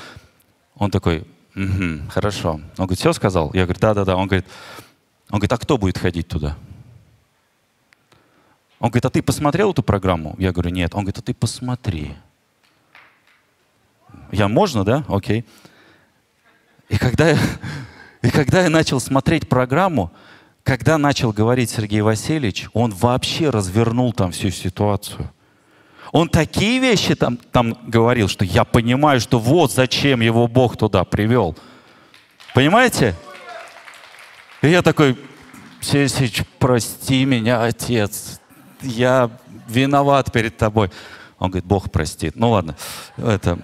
Он 0.75 0.89
такой, 0.89 1.27
угу, 1.55 2.09
хорошо. 2.09 2.53
Он 2.53 2.61
говорит, 2.77 2.99
все 2.99 3.13
сказал? 3.13 3.51
Я 3.53 3.65
говорю, 3.65 3.79
да-да-да. 3.79 4.15
Он 4.15 4.27
говорит, 4.27 4.45
он 5.29 5.39
говорит, 5.39 5.53
а 5.53 5.57
кто 5.57 5.77
будет 5.77 5.97
ходить 5.97 6.27
туда? 6.27 6.57
Он 8.79 8.89
говорит, 8.89 9.05
а 9.05 9.09
ты 9.09 9.21
посмотрел 9.21 9.71
эту 9.71 9.83
программу? 9.83 10.35
Я 10.39 10.51
говорю, 10.51 10.69
нет. 10.69 10.95
Он 10.95 11.01
говорит, 11.01 11.17
а 11.19 11.21
ты 11.21 11.33
посмотри. 11.33 12.15
Я 14.31 14.47
можно, 14.47 14.83
да? 14.83 15.03
Окей. 15.07 15.45
И 16.89 16.97
когда 16.97 17.29
я, 17.29 17.37
и 18.21 18.29
когда 18.29 18.63
я 18.63 18.69
начал 18.69 18.99
смотреть 18.99 19.49
программу, 19.49 20.11
когда 20.67 20.97
начал 20.97 21.31
говорить 21.31 21.69
Сергей 21.69 22.01
Васильевич, 22.01 22.67
он 22.73 22.91
вообще 22.91 23.49
развернул 23.49 24.11
там 24.11 24.33
всю 24.33 24.49
ситуацию. 24.49 25.31
Он 26.11 26.27
такие 26.27 26.79
вещи 26.79 27.15
там, 27.15 27.37
там 27.37 27.77
говорил, 27.87 28.27
что 28.27 28.43
я 28.43 28.65
понимаю, 28.65 29.21
что 29.21 29.39
вот 29.39 29.71
зачем 29.71 30.19
его 30.19 30.45
Бог 30.49 30.75
туда 30.75 31.05
привел. 31.05 31.55
Понимаете? 32.53 33.15
И 34.61 34.67
я 34.67 34.81
такой, 34.81 35.17
Сергей 35.79 36.43
прости 36.59 37.23
меня, 37.23 37.63
отец, 37.63 38.41
я 38.81 39.31
виноват 39.69 40.33
перед 40.33 40.57
тобой. 40.57 40.91
Он 41.39 41.49
говорит, 41.49 41.65
Бог 41.65 41.89
простит. 41.89 42.35
Ну 42.35 42.49
ладно, 42.51 42.75
это... 43.15 43.57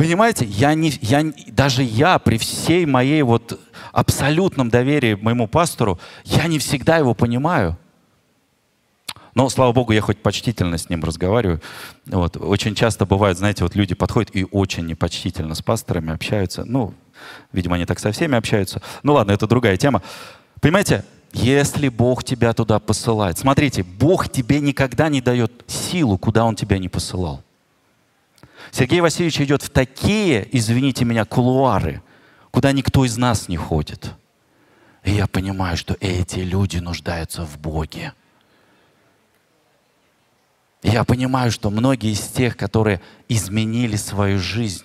Понимаете, 0.00 0.46
я 0.46 0.72
не, 0.72 0.94
я, 1.02 1.30
даже 1.48 1.82
я 1.82 2.18
при 2.18 2.38
всей 2.38 2.86
моей 2.86 3.20
вот 3.20 3.60
абсолютном 3.92 4.70
доверии 4.70 5.12
моему 5.12 5.46
пастору, 5.46 6.00
я 6.24 6.46
не 6.46 6.58
всегда 6.58 6.96
его 6.96 7.12
понимаю. 7.12 7.76
Но, 9.34 9.50
слава 9.50 9.74
Богу, 9.74 9.92
я 9.92 10.00
хоть 10.00 10.16
почтительно 10.22 10.78
с 10.78 10.88
ним 10.88 11.04
разговариваю. 11.04 11.60
Вот. 12.06 12.38
Очень 12.38 12.74
часто 12.74 13.04
бывает, 13.04 13.36
знаете, 13.36 13.62
вот 13.62 13.74
люди 13.74 13.94
подходят 13.94 14.34
и 14.34 14.46
очень 14.50 14.86
непочтительно 14.86 15.54
с 15.54 15.60
пасторами 15.60 16.14
общаются. 16.14 16.64
Ну, 16.64 16.94
видимо, 17.52 17.76
они 17.76 17.84
так 17.84 17.98
со 17.98 18.10
всеми 18.10 18.38
общаются. 18.38 18.80
Ну 19.02 19.12
ладно, 19.12 19.32
это 19.32 19.46
другая 19.46 19.76
тема. 19.76 20.02
Понимаете, 20.62 21.04
если 21.34 21.90
Бог 21.90 22.24
тебя 22.24 22.54
туда 22.54 22.78
посылает. 22.78 23.36
Смотрите, 23.36 23.82
Бог 23.82 24.30
тебе 24.30 24.60
никогда 24.60 25.10
не 25.10 25.20
дает 25.20 25.52
силу, 25.66 26.16
куда 26.16 26.46
Он 26.46 26.56
тебя 26.56 26.78
не 26.78 26.88
посылал. 26.88 27.44
Сергей 28.70 29.00
Васильевич 29.00 29.40
идет 29.40 29.62
в 29.62 29.70
такие, 29.70 30.46
извините 30.56 31.04
меня, 31.04 31.24
кулуары, 31.24 32.02
куда 32.50 32.72
никто 32.72 33.04
из 33.04 33.16
нас 33.16 33.48
не 33.48 33.56
ходит. 33.56 34.12
И 35.02 35.12
я 35.12 35.26
понимаю, 35.26 35.76
что 35.76 35.96
эти 36.00 36.40
люди 36.40 36.78
нуждаются 36.78 37.44
в 37.44 37.58
Боге. 37.58 38.12
я 40.82 41.04
понимаю, 41.04 41.50
что 41.50 41.70
многие 41.70 42.12
из 42.12 42.20
тех, 42.28 42.56
которые 42.56 43.00
изменили 43.28 43.96
свою 43.96 44.38
жизнь, 44.38 44.84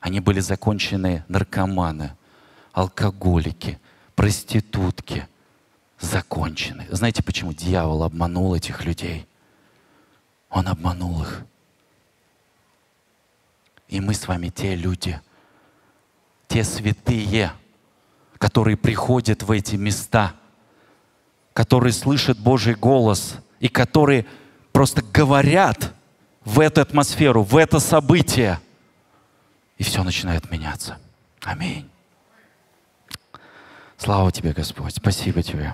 они 0.00 0.20
были 0.20 0.40
законченные 0.40 1.24
наркоманы, 1.28 2.12
алкоголики, 2.72 3.78
проститутки, 4.14 5.26
закончены. 5.98 6.86
Знаете, 6.90 7.22
почему 7.22 7.52
дьявол 7.52 8.02
обманул 8.02 8.54
этих 8.54 8.84
людей? 8.84 9.26
Он 10.50 10.68
обманул 10.68 11.22
их. 11.22 11.44
И 13.94 14.00
мы 14.00 14.12
с 14.12 14.26
вами 14.26 14.48
те 14.48 14.74
люди, 14.74 15.20
те 16.48 16.64
святые, 16.64 17.52
которые 18.38 18.76
приходят 18.76 19.44
в 19.44 19.52
эти 19.52 19.76
места, 19.76 20.34
которые 21.52 21.92
слышат 21.92 22.36
Божий 22.36 22.74
голос 22.74 23.36
и 23.60 23.68
которые 23.68 24.26
просто 24.72 25.00
говорят 25.00 25.94
в 26.44 26.58
эту 26.58 26.80
атмосферу, 26.80 27.44
в 27.44 27.56
это 27.56 27.78
событие, 27.78 28.58
и 29.78 29.84
все 29.84 30.02
начинает 30.02 30.50
меняться. 30.50 30.98
Аминь. 31.44 31.88
Слава 33.96 34.32
тебе, 34.32 34.52
Господь. 34.52 34.96
Спасибо 34.96 35.40
тебе. 35.40 35.72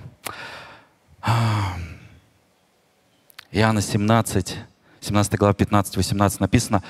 Иоанна 3.50 3.80
17, 3.80 4.56
17 5.00 5.38
глава 5.38 5.54
15-18 5.54 6.36
написано, 6.38 6.82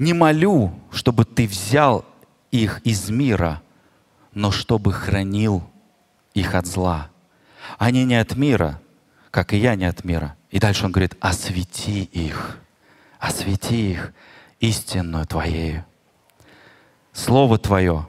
не 0.00 0.14
молю, 0.14 0.72
чтобы 0.90 1.24
ты 1.26 1.46
взял 1.46 2.06
их 2.50 2.80
из 2.84 3.10
мира, 3.10 3.62
но 4.32 4.50
чтобы 4.50 4.92
хранил 4.92 5.62
их 6.32 6.54
от 6.54 6.66
зла. 6.66 7.10
Они 7.78 8.04
не 8.04 8.14
от 8.14 8.34
мира, 8.34 8.80
как 9.30 9.52
и 9.52 9.58
я 9.58 9.74
не 9.76 9.84
от 9.84 10.02
мира. 10.02 10.36
И 10.50 10.58
дальше 10.58 10.86
он 10.86 10.92
говорит, 10.92 11.16
освети 11.20 12.04
их, 12.04 12.58
освети 13.18 13.92
их 13.92 14.12
истинную 14.58 15.26
Твоею. 15.26 15.84
Слово 17.12 17.58
Твое, 17.58 18.08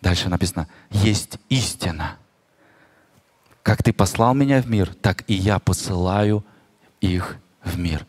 дальше 0.00 0.28
написано, 0.28 0.68
есть 0.90 1.38
истина. 1.48 2.18
Как 3.64 3.82
Ты 3.82 3.92
послал 3.92 4.32
меня 4.34 4.62
в 4.62 4.70
мир, 4.70 4.94
так 4.94 5.24
и 5.26 5.34
я 5.34 5.58
посылаю 5.58 6.44
их 7.00 7.36
в 7.64 7.76
мир. 7.78 8.06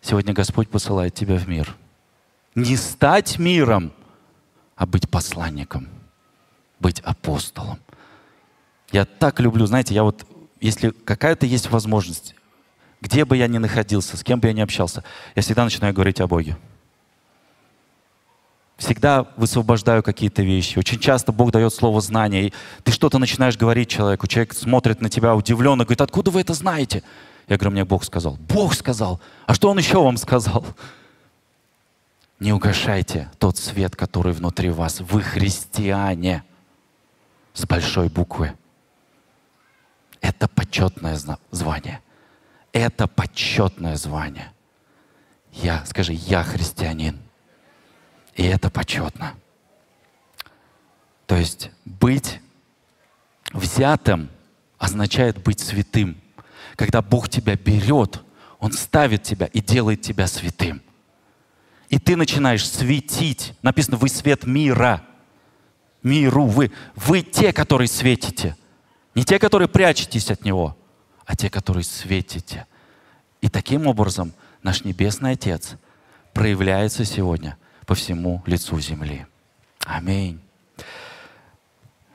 Сегодня 0.00 0.32
Господь 0.32 0.68
посылает 0.68 1.12
тебя 1.14 1.36
в 1.36 1.48
мир– 1.48 1.76
не 2.54 2.76
стать 2.76 3.38
миром, 3.38 3.92
а 4.76 4.86
быть 4.86 5.08
посланником, 5.08 5.88
быть 6.80 7.00
апостолом. 7.00 7.78
Я 8.90 9.04
так 9.04 9.40
люблю, 9.40 9.66
знаете, 9.66 9.94
я 9.94 10.02
вот, 10.02 10.26
если 10.60 10.90
какая-то 10.90 11.46
есть 11.46 11.70
возможность, 11.70 12.34
где 13.00 13.24
бы 13.24 13.36
я 13.36 13.48
ни 13.48 13.58
находился, 13.58 14.16
с 14.16 14.22
кем 14.22 14.40
бы 14.40 14.48
я 14.48 14.54
ни 14.54 14.60
общался, 14.60 15.02
я 15.34 15.42
всегда 15.42 15.64
начинаю 15.64 15.94
говорить 15.94 16.20
о 16.20 16.26
Боге. 16.26 16.56
Всегда 18.76 19.28
высвобождаю 19.36 20.02
какие-то 20.02 20.42
вещи. 20.42 20.78
Очень 20.78 20.98
часто 20.98 21.30
Бог 21.30 21.52
дает 21.52 21.72
слово 21.72 22.00
знания, 22.00 22.48
и 22.48 22.52
ты 22.82 22.90
что-то 22.90 23.18
начинаешь 23.18 23.56
говорить 23.56 23.88
человеку, 23.88 24.26
человек 24.26 24.54
смотрит 24.54 25.00
на 25.00 25.08
тебя 25.08 25.34
удивленно, 25.36 25.84
говорит, 25.84 26.00
откуда 26.00 26.30
вы 26.30 26.40
это 26.40 26.52
знаете? 26.54 27.02
Я 27.48 27.56
говорю, 27.56 27.72
мне 27.72 27.84
Бог 27.84 28.04
сказал. 28.04 28.36
Бог 28.48 28.74
сказал. 28.74 29.20
А 29.46 29.54
что 29.54 29.70
Он 29.70 29.78
еще 29.78 30.02
вам 30.02 30.16
сказал? 30.16 30.64
Не 32.42 32.52
угашайте 32.52 33.30
тот 33.38 33.56
свет, 33.56 33.94
который 33.94 34.32
внутри 34.32 34.70
вас. 34.70 34.98
Вы 34.98 35.22
христиане 35.22 36.42
с 37.54 37.64
большой 37.64 38.08
буквы. 38.08 38.52
Это 40.20 40.48
почетное 40.48 41.16
звание. 41.52 42.00
Это 42.72 43.06
почетное 43.06 43.94
звание. 43.94 44.50
Я, 45.52 45.84
скажи, 45.84 46.14
я 46.14 46.42
христианин. 46.42 47.16
И 48.34 48.42
это 48.42 48.70
почетно. 48.70 49.36
То 51.28 51.36
есть 51.36 51.70
быть 51.84 52.40
взятым 53.52 54.28
означает 54.78 55.40
быть 55.40 55.60
святым. 55.60 56.20
Когда 56.74 57.02
Бог 57.02 57.28
тебя 57.28 57.54
берет, 57.54 58.20
Он 58.58 58.72
ставит 58.72 59.22
тебя 59.22 59.46
и 59.46 59.60
делает 59.60 60.02
тебя 60.02 60.26
святым 60.26 60.82
и 61.92 61.98
ты 61.98 62.16
начинаешь 62.16 62.66
светить. 62.66 63.52
Написано, 63.60 63.98
вы 63.98 64.08
свет 64.08 64.46
мира. 64.46 65.02
Миру. 66.02 66.46
Вы, 66.46 66.72
вы 66.96 67.20
те, 67.20 67.52
которые 67.52 67.86
светите. 67.86 68.56
Не 69.14 69.24
те, 69.24 69.38
которые 69.38 69.68
прячетесь 69.68 70.30
от 70.30 70.42
него, 70.42 70.74
а 71.26 71.36
те, 71.36 71.50
которые 71.50 71.84
светите. 71.84 72.66
И 73.42 73.50
таким 73.50 73.86
образом 73.86 74.32
наш 74.62 74.84
Небесный 74.84 75.32
Отец 75.32 75.74
проявляется 76.32 77.04
сегодня 77.04 77.58
по 77.84 77.94
всему 77.94 78.42
лицу 78.46 78.80
земли. 78.80 79.26
Аминь. 79.84 80.40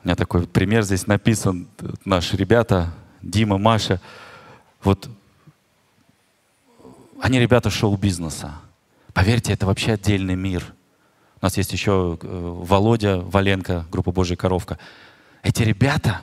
У 0.02 0.08
меня 0.08 0.16
такой 0.16 0.48
пример 0.48 0.82
здесь 0.82 1.06
написан. 1.06 1.68
Наши 2.04 2.36
ребята, 2.36 2.92
Дима, 3.22 3.58
Маша, 3.58 4.00
вот 4.82 5.08
они 7.20 7.38
ребята 7.38 7.70
шоу-бизнеса. 7.70 8.58
Поверьте, 9.18 9.52
это 9.52 9.66
вообще 9.66 9.94
отдельный 9.94 10.36
мир. 10.36 10.64
У 11.42 11.44
нас 11.44 11.56
есть 11.56 11.72
еще 11.72 12.16
э, 12.22 12.26
Володя 12.62 13.18
Валенко, 13.18 13.84
группа 13.90 14.12
«Божья 14.12 14.36
коровка». 14.36 14.78
Эти 15.42 15.64
ребята, 15.64 16.20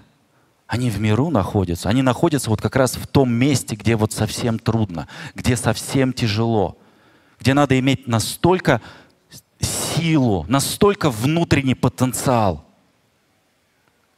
они 0.66 0.90
в 0.90 1.02
миру 1.02 1.30
находятся. 1.30 1.90
Они 1.90 2.02
находятся 2.02 2.50
вот 2.50 2.62
как 2.62 2.78
раз 2.78 2.96
в 2.96 3.06
том 3.06 3.34
месте, 3.34 3.76
где 3.76 3.98
вот 3.98 4.14
совсем 4.14 4.60
трудно, 4.60 5.10
где 5.34 5.58
совсем 5.58 6.14
тяжело, 6.14 6.78
где 7.38 7.54
надо 7.54 7.78
иметь 7.78 8.08
настолько 8.08 8.80
силу, 9.60 10.46
настолько 10.48 11.10
внутренний 11.10 11.76
потенциал. 11.76 12.64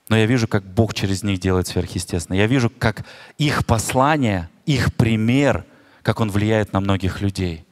Но 0.07 0.17
я 0.17 0.27
вижу, 0.27 0.47
как 0.47 0.63
Бог 0.63 0.93
через 0.93 1.23
них 1.23 1.39
делает 1.39 1.65
сверхъестественное. 1.65 2.41
Я 2.41 2.45
вижу, 2.45 2.69
как 2.69 3.07
их 3.39 3.65
послание, 3.65 4.51
их 4.67 4.93
пример, 4.93 5.65
как 6.03 6.19
он 6.19 6.29
влияет 6.29 6.73
на 6.73 6.79
многих 6.79 7.21
людей. 7.21 7.66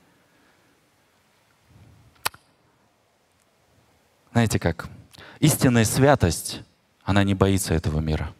Знаете 4.36 4.60
как? 4.60 4.90
Истинная 5.40 5.86
святость, 5.86 6.60
она 7.06 7.24
не 7.24 7.34
боится 7.34 7.74
этого 7.74 8.02
мира. 8.02 8.34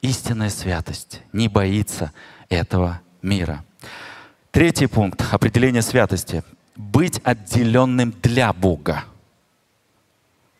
Истинная 0.00 0.48
святость 0.48 1.20
не 1.34 1.48
боится 1.48 2.12
этого 2.48 3.02
мира. 3.20 3.62
Третий 4.50 4.86
пункт 4.86 5.22
определения 5.32 5.82
святости. 5.82 6.42
Быть 6.76 7.20
отделенным 7.24 8.14
для 8.22 8.54
Бога. 8.54 9.04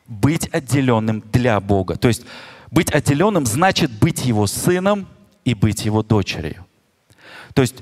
Быть 0.07 0.53
отделенным 0.53 1.22
для 1.32 1.59
Бога. 1.59 1.97
То 1.97 2.09
есть 2.09 2.26
быть 2.70 2.91
отделенным 2.91 3.47
значит 3.47 3.91
быть 3.91 4.26
Его 4.26 4.47
сыном 4.47 5.09
и 5.47 5.55
быть 5.55 5.86
Его 5.86 6.03
дочерью. 6.03 6.66
То 7.55 7.62
есть, 7.62 7.76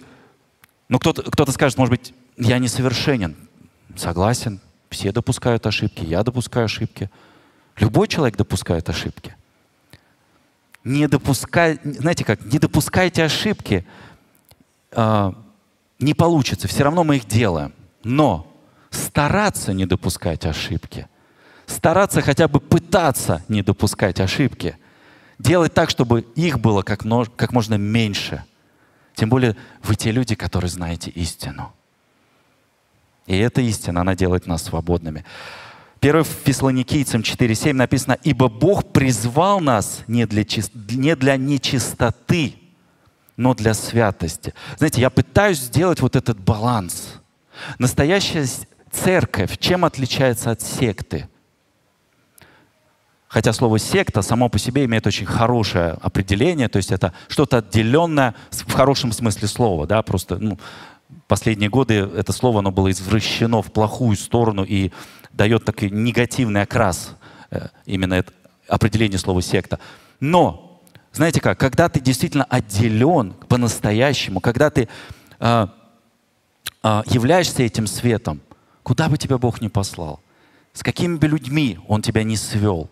ну 0.88 1.00
кто-то 1.00 1.28
кто 1.28 1.44
скажет, 1.46 1.76
может 1.76 1.90
быть, 1.90 2.14
я 2.36 2.60
несовершенен. 2.60 3.34
Согласен, 3.96 4.60
все 4.90 5.12
допускают 5.12 5.66
ошибки, 5.66 6.04
я 6.04 6.22
допускаю 6.22 6.66
ошибки. 6.66 7.10
Любой 7.76 8.08
человек 8.08 8.36
допускает 8.36 8.88
ошибки 8.88 9.34
не 10.86 11.08
допускай, 11.08 11.80
знаете 11.82 12.24
как, 12.24 12.44
не 12.44 12.60
допускайте 12.60 13.24
ошибки, 13.24 13.84
э, 14.92 15.32
не 15.98 16.14
получится, 16.14 16.68
все 16.68 16.84
равно 16.84 17.02
мы 17.02 17.16
их 17.16 17.26
делаем. 17.26 17.74
Но 18.04 18.56
стараться 18.90 19.72
не 19.72 19.84
допускать 19.84 20.46
ошибки, 20.46 21.08
стараться 21.66 22.22
хотя 22.22 22.46
бы 22.46 22.60
пытаться 22.60 23.42
не 23.48 23.62
допускать 23.62 24.20
ошибки, 24.20 24.78
делать 25.40 25.74
так, 25.74 25.90
чтобы 25.90 26.20
их 26.36 26.60
было 26.60 26.82
как, 26.82 27.02
как 27.34 27.52
можно 27.52 27.74
меньше. 27.74 28.44
Тем 29.16 29.28
более 29.28 29.56
вы 29.82 29.96
те 29.96 30.12
люди, 30.12 30.36
которые 30.36 30.70
знаете 30.70 31.10
истину. 31.10 31.72
И 33.26 33.36
эта 33.36 33.60
истина, 33.60 34.02
она 34.02 34.14
делает 34.14 34.46
нас 34.46 34.62
свободными. 34.62 35.24
1 36.00 36.24
Фессалоникийцам 36.24 37.22
4.7 37.22 37.72
написано, 37.72 38.18
«Ибо 38.22 38.48
Бог 38.48 38.92
призвал 38.92 39.60
нас 39.60 40.02
не 40.06 40.26
для, 40.26 40.44
не 40.90 41.16
для 41.16 41.36
нечистоты, 41.36 42.54
но 43.36 43.54
для 43.54 43.74
святости». 43.74 44.54
Знаете, 44.78 45.00
я 45.00 45.10
пытаюсь 45.10 45.58
сделать 45.58 46.00
вот 46.00 46.14
этот 46.14 46.38
баланс. 46.38 47.20
Настоящая 47.78 48.46
церковь 48.92 49.58
чем 49.58 49.84
отличается 49.84 50.50
от 50.50 50.60
секты? 50.60 51.28
Хотя 53.26 53.52
слово 53.52 53.78
«секта» 53.78 54.22
само 54.22 54.48
по 54.48 54.58
себе 54.58 54.84
имеет 54.84 55.06
очень 55.06 55.26
хорошее 55.26 55.98
определение, 56.00 56.68
то 56.68 56.76
есть 56.76 56.92
это 56.92 57.12
что-то 57.28 57.58
отделенное 57.58 58.34
в 58.50 58.72
хорошем 58.72 59.12
смысле 59.12 59.48
слова, 59.48 59.86
да, 59.86 60.00
просто 60.02 60.38
ну, 60.38 60.58
последние 61.26 61.70
годы 61.70 61.94
это 61.94 62.32
слово 62.32 62.60
оно 62.60 62.70
было 62.70 62.90
извращено 62.90 63.62
в 63.62 63.72
плохую 63.72 64.16
сторону 64.16 64.64
и 64.64 64.92
дает 65.32 65.64
такой 65.64 65.90
негативный 65.90 66.62
окрас, 66.62 67.16
э, 67.50 67.68
именно 67.84 68.14
это 68.14 68.32
определение 68.68 69.18
слова 69.18 69.42
секта. 69.42 69.78
Но, 70.20 70.82
знаете 71.12 71.40
как, 71.40 71.58
когда 71.58 71.88
ты 71.88 72.00
действительно 72.00 72.44
отделен 72.44 73.32
по-настоящему, 73.48 74.40
когда 74.40 74.70
ты 74.70 74.88
э, 75.38 75.66
э, 76.82 77.02
являешься 77.06 77.62
этим 77.62 77.86
светом, 77.86 78.40
куда 78.82 79.08
бы 79.08 79.18
тебя 79.18 79.38
Бог 79.38 79.60
ни 79.60 79.68
послал, 79.68 80.20
с 80.72 80.82
какими 80.82 81.16
бы 81.16 81.26
людьми 81.26 81.78
Он 81.88 82.02
тебя 82.02 82.22
не 82.22 82.36
свел, 82.36 82.90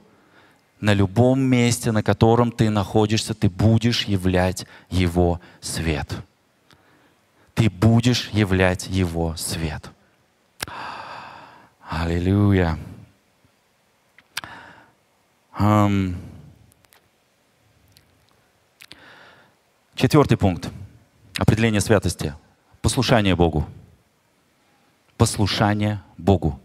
на 0.81 0.93
любом 0.93 1.41
месте, 1.41 1.93
на 1.93 2.03
котором 2.03 2.53
ты 2.53 2.69
находишься, 2.69 3.33
ты 3.33 3.49
будешь 3.49 4.05
являть 4.05 4.67
Его 4.91 5.41
свет. 5.61 6.15
Ты 7.55 7.71
будешь 7.71 8.29
являть 8.31 8.87
Его 8.89 9.37
свет. 9.37 9.91
Аллилуйя. 11.89 12.79
Um, 15.59 16.17
четвертый 19.95 20.37
пункт. 20.37 20.71
Определение 21.39 21.81
святости. 21.81 22.35
Послушание 22.83 23.37
Богу. 23.37 23.67
Послушание 25.17 26.03
Богу. 26.19 26.61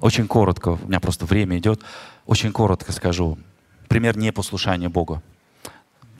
Очень 0.00 0.26
коротко, 0.28 0.78
у 0.82 0.86
меня 0.86 0.98
просто 0.98 1.26
время 1.26 1.58
идет, 1.58 1.82
очень 2.24 2.52
коротко 2.52 2.90
скажу. 2.92 3.38
Пример 3.88 4.16
непослушания 4.16 4.88
Богу. 4.88 5.22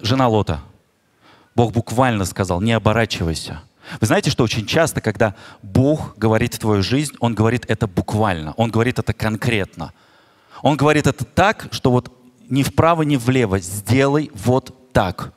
Жена 0.01 0.29
Лота. 0.29 0.61
Бог 1.61 1.73
буквально 1.73 2.25
сказал, 2.25 2.63
не 2.63 2.73
оборачивайся. 2.73 3.61
Вы 4.01 4.07
знаете, 4.07 4.31
что 4.31 4.45
очень 4.45 4.65
часто, 4.65 5.03
когда 5.03 5.35
Бог 5.63 6.17
говорит 6.17 6.55
в 6.55 6.59
твою 6.59 6.83
жизнь, 6.83 7.15
Он 7.21 7.35
говорит 7.35 7.67
это 7.69 7.87
буквально, 7.87 8.55
Он 8.57 8.71
говорит 8.71 8.99
это 8.99 9.13
конкретно. 9.13 9.93
Он 10.63 10.79
говорит 10.79 11.07
это 11.07 11.23
так, 11.23 11.69
что 11.71 11.91
вот 11.91 12.11
ни 12.49 12.63
вправо, 12.63 13.03
ни 13.03 13.17
влево, 13.17 13.59
сделай 13.59 14.31
вот 14.33 14.75
так. 14.95 15.35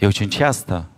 И 0.00 0.06
очень 0.06 0.30
часто 0.30 0.88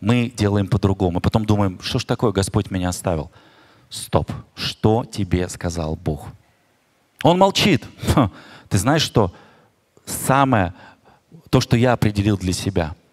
мы 0.00 0.30
делаем 0.36 0.68
по-другому. 0.68 1.20
Потом 1.20 1.44
думаем, 1.44 1.80
что 1.82 1.98
ж 1.98 2.04
такое, 2.04 2.30
Господь 2.30 2.70
меня 2.70 2.90
оставил. 2.90 3.32
Стоп, 3.90 4.30
что 4.54 5.04
тебе 5.04 5.48
сказал 5.48 5.96
Бог? 5.96 6.28
Он 7.24 7.36
молчит. 7.36 7.84
Ты 8.68 8.78
знаешь, 8.78 9.02
что 9.02 9.34
самое, 10.04 10.72
то, 11.50 11.60
что 11.60 11.76
я 11.76 11.92
определил 11.92 12.36
для 12.36 12.52
себя– 12.52 12.94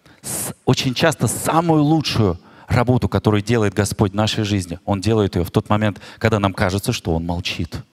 очень 0.65 0.93
часто 0.93 1.27
самую 1.27 1.83
лучшую 1.83 2.39
работу, 2.67 3.09
которую 3.09 3.41
делает 3.41 3.73
Господь 3.73 4.13
в 4.13 4.15
нашей 4.15 4.43
жизни, 4.43 4.79
Он 4.85 5.01
делает 5.01 5.35
ее 5.35 5.43
в 5.43 5.51
тот 5.51 5.69
момент, 5.69 5.99
когда 6.17 6.39
нам 6.39 6.53
кажется, 6.53 6.93
что 6.93 7.13
Он 7.13 7.25
молчит. 7.25 7.83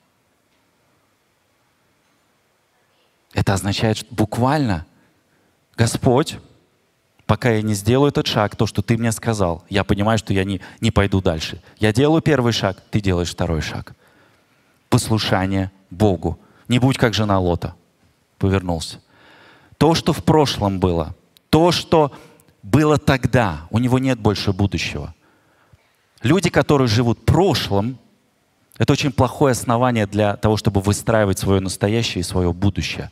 Это 3.33 3.55
означает 3.55 3.99
что 3.99 4.07
буквально, 4.11 4.87
Господь, 5.77 6.39
пока 7.27 7.51
я 7.51 7.63
не 7.63 7.75
сделаю 7.75 8.11
этот 8.11 8.27
шаг, 8.27 8.57
то, 8.57 8.67
что 8.67 8.83
Ты 8.83 8.97
мне 8.97 9.13
сказал, 9.13 9.65
я 9.69 9.85
понимаю, 9.85 10.19
что 10.19 10.33
я 10.33 10.45
не, 10.45 10.61
не 10.81 10.91
пойду 10.91 11.21
дальше. 11.21 11.61
Я 11.79 11.93
делаю 11.93 12.23
первый 12.23 12.53
шаг, 12.53 12.79
Ты 12.91 13.01
делаешь 13.01 13.31
второй 13.31 13.61
шаг. 13.61 13.95
Послушание 14.89 15.71
Богу. 15.91 16.39
Не 16.69 16.79
будь 16.79 16.99
как 16.99 17.15
жена 17.15 17.39
Лота. 17.39 17.75
Повернулся. 18.39 19.01
То, 19.81 19.95
что 19.95 20.13
в 20.13 20.23
прошлом 20.23 20.79
было, 20.79 21.17
то, 21.49 21.73
что 21.73 22.13
было 22.63 22.99
тогда, 22.99 23.67
у 23.71 23.79
него 23.79 23.99
нет 23.99 24.21
больше 24.21 24.53
будущего. 24.53 25.15
Люди, 26.21 26.51
которые 26.51 26.87
живут 26.87 27.25
прошлым, 27.25 27.99
это 28.77 28.93
очень 28.93 29.11
плохое 29.11 29.53
основание 29.53 30.07
для 30.07 30.37
того, 30.37 30.59
чтобы 30.59 30.83
выстраивать 30.83 31.39
свое 31.39 31.61
настоящее 31.61 32.21
и 32.21 32.25
свое 32.25 32.53
будущее. 32.53 33.11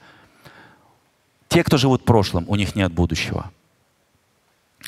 Те, 1.49 1.65
кто 1.65 1.79
живут 1.79 2.05
прошлым, 2.05 2.45
у 2.49 2.55
них 2.55 2.77
нет 2.77 2.93
будущего. 2.93 3.51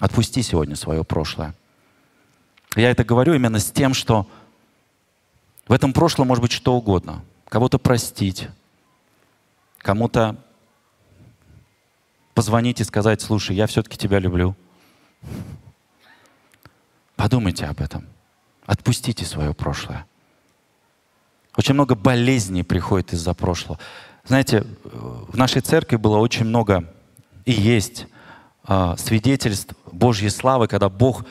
Отпусти 0.00 0.42
сегодня 0.42 0.76
свое 0.76 1.02
прошлое. 1.02 1.54
Я 2.76 2.90
это 2.90 3.04
говорю 3.04 3.32
именно 3.32 3.58
с 3.58 3.72
тем, 3.72 3.94
что 3.94 4.26
в 5.66 5.72
этом 5.72 5.94
прошлом 5.94 6.28
может 6.28 6.42
быть 6.42 6.52
что 6.52 6.74
угодно. 6.74 7.24
Кого-то 7.48 7.78
простить, 7.78 8.48
кому-то 9.78 10.36
позвонить 12.34 12.80
и 12.80 12.84
сказать, 12.84 13.20
слушай, 13.20 13.56
я 13.56 13.66
все-таки 13.66 13.96
тебя 13.96 14.18
люблю. 14.18 14.54
Подумайте 17.16 17.66
об 17.66 17.80
этом. 17.80 18.06
Отпустите 18.66 19.24
свое 19.24 19.52
прошлое. 19.52 20.06
Очень 21.56 21.74
много 21.74 21.94
болезней 21.94 22.62
приходит 22.62 23.12
из-за 23.12 23.34
прошлого. 23.34 23.78
Знаете, 24.24 24.64
в 24.84 25.36
нашей 25.36 25.60
церкви 25.60 25.96
было 25.96 26.18
очень 26.18 26.46
много 26.46 26.92
и 27.44 27.52
есть 27.52 28.06
э, 28.68 28.94
свидетельств 28.98 29.74
Божьей 29.90 30.30
славы, 30.30 30.68
когда 30.68 30.88
Бог 30.88 31.24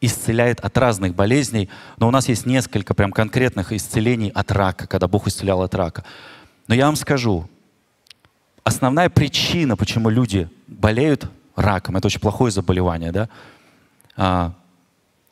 исцеляет 0.00 0.60
от 0.60 0.76
разных 0.78 1.14
болезней, 1.14 1.68
но 1.98 2.08
у 2.08 2.10
нас 2.10 2.28
есть 2.28 2.46
несколько 2.46 2.94
прям 2.94 3.12
конкретных 3.12 3.72
исцелений 3.72 4.30
от 4.30 4.52
рака, 4.52 4.86
когда 4.86 5.08
Бог 5.08 5.26
исцелял 5.26 5.62
от 5.62 5.74
рака. 5.74 6.04
Но 6.68 6.74
я 6.74 6.86
вам 6.86 6.96
скажу, 6.96 7.48
основная 8.66 9.08
причина, 9.08 9.76
почему 9.76 10.08
люди 10.08 10.50
болеют 10.66 11.30
раком, 11.54 11.96
это 11.96 12.08
очень 12.08 12.20
плохое 12.20 12.50
заболевание, 12.50 13.12
да? 13.12 13.28
А, 14.16 14.52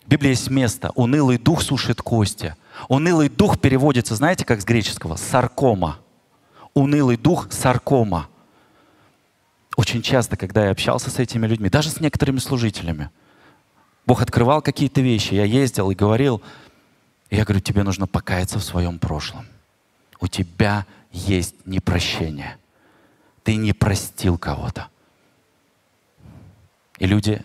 в 0.07 0.09
Библии 0.09 0.28
есть 0.28 0.51
место 0.51 0.93
«унылый 0.95 1.37
дух 1.37 1.62
сушит 1.62 2.01
кости». 2.01 2.55
Унылый 2.89 3.28
дух 3.28 3.61
переводится, 3.61 4.14
знаете, 4.14 4.45
как 4.45 4.61
с 4.61 4.64
греческого? 4.64 5.16
Саркома. 5.16 5.99
Унылый 6.74 7.16
дух– 7.16 7.49
саркома. 7.51 8.28
Очень 9.76 10.03
часто, 10.03 10.37
когда 10.37 10.66
я 10.66 10.70
общался 10.70 11.11
с 11.11 11.18
этими 11.18 11.47
людьми, 11.47 11.68
даже 11.68 11.91
с 11.91 12.01
некоторыми 12.01 12.39
служителями, 12.39 13.11
Бог 14.07 14.22
открывал 14.22 14.62
какие-то 14.62 15.01
вещи, 15.01 15.35
я 15.35 15.45
ездил 15.45 15.91
и 15.91 15.95
говорил, 15.97 16.41
и 17.30 17.37
я 17.37 17.45
говорю, 17.45 17.61
тебе 17.61 17.82
нужно 17.82 18.07
покаяться 18.07 18.61
в 18.61 18.64
своем 18.64 18.99
прошлом. 19.01 19.47
У 20.20 20.28
тебя 20.28 20.87
есть 21.11 21.55
непрощение. 21.64 22.59
Ты 23.45 23.57
не 23.57 23.72
простил 23.72 24.38
кого-то. 24.38 24.88
И 26.99 27.07
люди 27.07 27.42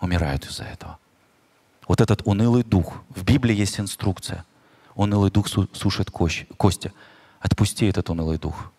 умирают 0.00 0.44
из-за 0.46 0.64
этого. 0.64 0.98
Вот 1.88 2.00
этот 2.00 2.22
унылый 2.24 2.62
дух. 2.62 3.02
В 3.08 3.24
Библии 3.24 3.54
есть 3.54 3.80
инструкция. 3.80 4.44
Унылый 4.94 5.30
дух 5.30 5.48
сушит 5.48 6.10
кости. 6.10 6.92
Отпусти 7.40 7.86
этот 7.86 8.10
унылый 8.10 8.38
дух. 8.38 8.72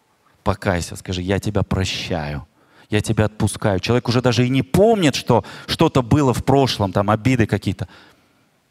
Покайся, 0.44 0.96
скажи, 0.96 1.22
я 1.22 1.40
тебя 1.40 1.64
прощаю. 1.64 2.48
Я 2.90 3.02
тебя 3.02 3.26
отпускаю. 3.26 3.80
Человек 3.80 4.08
уже 4.08 4.22
даже 4.22 4.46
и 4.46 4.50
не 4.50 4.62
помнит, 4.62 5.16
что 5.16 5.44
что-то 5.66 6.04
было 6.04 6.34
в 6.34 6.46
прошлом, 6.46 6.92
там 6.94 7.10
обиды 7.10 7.48
какие-то. 7.48 7.88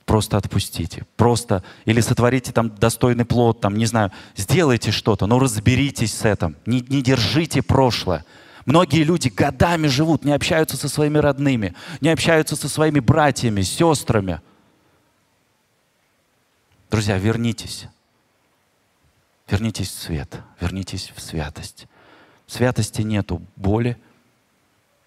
Просто 0.05 0.37
отпустите. 0.37 1.07
Просто. 1.17 1.63
Или 1.87 2.01
сотворите 2.01 2.53
там 2.53 2.75
достойный 2.75 3.25
плод, 3.25 3.61
там, 3.61 3.77
не 3.77 3.87
знаю, 3.87 4.13
сделайте 4.37 4.91
что-то, 4.91 5.27
но 5.27 5.39
разберитесь 5.39 6.13
с 6.15 6.25
этим. 6.25 6.57
Не, 6.67 6.81
не 6.81 7.03
держите 7.03 7.63
прошлое. 7.63 8.25
Многие 8.67 9.03
люди 9.03 9.29
годами 9.29 9.87
живут, 9.87 10.25
не 10.25 10.33
общаются 10.33 10.77
со 10.77 10.89
своими 10.89 11.19
родными, 11.19 11.75
не 12.01 12.09
общаются 12.09 12.57
со 12.57 12.69
своими 12.69 13.01
братьями, 13.01 13.63
сестрами. 13.63 14.41
Друзья, 16.91 17.19
вернитесь. 17.19 17.89
Вернитесь 19.49 19.89
в 19.89 20.01
свет, 20.01 20.41
вернитесь 20.61 21.13
в 21.15 21.21
святость. 21.21 21.87
В 22.47 22.53
святости 22.53 23.03
нету 23.03 23.43
боли, 23.57 23.99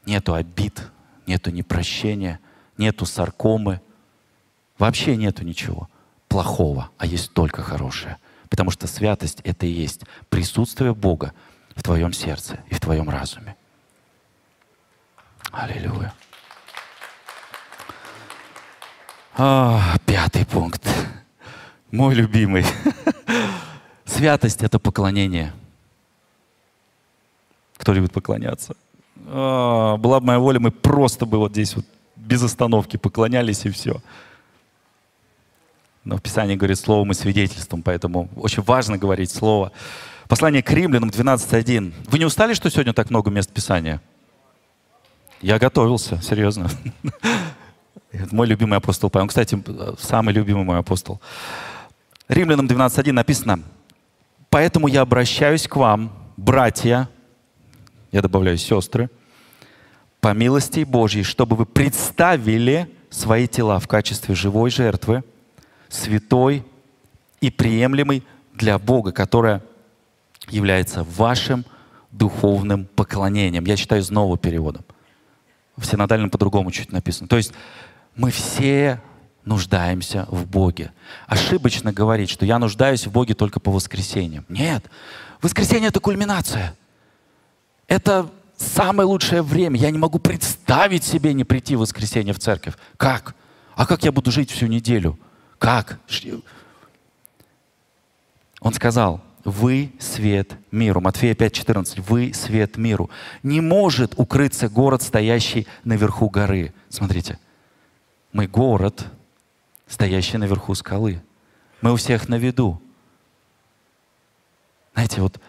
нету 0.05 0.33
обид, 0.35 0.83
нету 1.25 1.49
непрощения, 1.49 2.39
нету 2.77 3.05
саркомы. 3.05 3.81
Вообще 4.77 5.15
нету 5.15 5.43
ничего 5.43 5.89
плохого, 6.27 6.89
а 6.97 7.05
есть 7.05 7.33
только 7.33 7.61
хорошее. 7.61 8.17
Потому 8.49 8.71
что 8.71 8.87
святость— 8.87 9.41
это 9.43 9.65
и 9.65 9.69
есть 9.69 10.01
присутствие 10.29 10.93
Бога 10.93 11.33
в 11.75 11.83
твоем 11.83 12.13
сердце 12.13 12.59
и 12.69 12.75
в 12.75 12.79
твоем 12.79 13.09
разуме. 13.09 13.55
Аллилуйя. 15.51 16.13
А, 19.37 19.95
пятый 20.05 20.45
пункт. 20.45 20.87
Мой 21.91 22.15
любимый. 22.15 22.65
Святость— 24.05 24.61
это 24.63 24.79
поклонение. 24.79 25.53
Кто 27.77 27.93
любит 27.93 28.11
поклоняться? 28.11 28.75
А, 29.27 29.97
была 29.97 30.19
бы 30.19 30.27
моя 30.27 30.39
воля, 30.39 30.59
мы 30.59 30.71
просто 30.71 31.25
бы 31.25 31.37
вот 31.37 31.51
здесь 31.51 31.75
вот 31.75 31.85
без 32.15 32.43
остановки 32.43 32.97
поклонялись 32.97 33.65
и 33.65 33.69
все. 33.69 34.01
Но 36.07 36.15
в 36.15 36.21
Писании 36.21 36.55
говорит 36.55 36.79
словом 36.79 37.11
и 37.11 37.13
свидетельством, 37.13 37.83
поэтому 37.83 38.29
очень 38.37 38.63
важно 38.63 38.97
говорить 38.97 39.29
слово. 39.29 39.73
Послание 40.29 40.63
к 40.63 40.71
римлянам 40.71 41.09
12.1. 41.09 41.93
Вы 42.07 42.19
не 42.19 42.23
устали, 42.23 42.53
что 42.53 42.69
сегодня 42.69 42.93
так 42.93 43.09
много 43.09 43.29
мест 43.29 43.51
Писания? 43.51 44.01
Я 45.41 45.59
готовился, 45.59 46.21
серьезно. 46.21 46.69
Мой 48.31 48.47
любимый 48.47 48.77
апостол 48.77 49.09
Павел. 49.09 49.23
Он, 49.23 49.27
кстати, 49.27 49.61
самый 49.99 50.33
любимый 50.33 50.63
мой 50.63 50.79
апостол. 50.79 51.19
Римлянам 52.29 52.67
12.1 52.67 53.11
написано, 53.11 53.59
«Поэтому 54.49 54.87
я 54.87 55.01
обращаюсь 55.01 55.67
к 55.67 55.75
вам, 55.75 56.13
братья, 56.37 57.09
я 58.13 58.21
добавляю 58.21 58.57
сестры, 58.57 59.09
по 60.21 60.33
милости 60.33 60.85
Божьей, 60.85 61.23
чтобы 61.23 61.57
вы 61.57 61.65
представили 61.65 62.89
свои 63.09 63.45
тела 63.45 63.79
в 63.81 63.89
качестве 63.89 64.35
живой 64.35 64.71
жертвы, 64.71 65.23
святой 65.89 66.65
и 67.41 67.49
приемлемой 67.49 68.23
для 68.53 68.79
Бога, 68.79 69.11
которая 69.11 69.61
является 70.49 71.03
вашим 71.03 71.65
духовным 72.11 72.85
поклонением. 72.95 73.65
Я 73.65 73.75
читаю 73.75 74.03
с 74.03 74.09
нового 74.09 74.37
перевода. 74.37 74.81
В 75.75 75.85
синодальном 75.85 76.29
по-другому 76.29 76.71
чуть 76.71 76.91
написано. 76.91 77.27
То 77.27 77.37
есть 77.37 77.53
мы 78.15 78.31
все 78.31 79.01
нуждаемся 79.45 80.27
в 80.29 80.45
Боге. 80.45 80.91
Ошибочно 81.27 81.93
говорить, 81.93 82.29
что 82.29 82.45
я 82.45 82.59
нуждаюсь 82.59 83.05
в 83.05 83.11
Боге 83.11 83.33
только 83.33 83.59
по 83.59 83.71
воскресеньям. 83.71 84.45
Нет. 84.49 84.83
Воскресенье— 85.41 85.87
это 85.89 85.99
кульминация. 85.99 86.75
Это 87.87 88.29
самое 88.57 89.07
лучшее 89.07 89.43
время. 89.43 89.79
Я 89.79 89.91
не 89.91 89.97
могу 89.97 90.19
представить 90.19 91.03
себе 91.03 91.33
не 91.33 91.43
прийти 91.43 91.75
в 91.75 91.79
воскресенье 91.79 92.33
в 92.33 92.39
церковь. 92.39 92.73
Как? 92.97 93.35
А 93.75 93.85
как 93.85 94.03
я 94.03 94.11
буду 94.11 94.31
жить 94.31 94.51
всю 94.51 94.65
неделю? 94.65 95.17
Как? 95.59 95.99
Он 98.59 98.73
сказал, 98.73 99.21
вы 99.43 99.93
свет 99.99 100.57
миру. 100.71 100.99
Матфея 100.99 101.33
5:14. 101.33 102.01
Вы 102.01 102.33
свет 102.33 102.77
миру. 102.77 103.09
Не 103.43 103.61
может 103.61 104.13
укрыться 104.17 104.67
город, 104.67 105.01
стоящий 105.01 105.67
наверху 105.83 106.29
горы. 106.29 106.73
Смотрите, 106.89 107.39
мы 108.33 108.47
город, 108.47 109.05
стоящий 109.87 110.37
наверху 110.37 110.75
скалы. 110.75 111.21
Мы 111.81 111.93
у 111.93 111.95
всех 111.95 112.27
на 112.27 112.35
виду. 112.35 112.81
Знаете, 114.93 115.21
вот, 115.21 115.39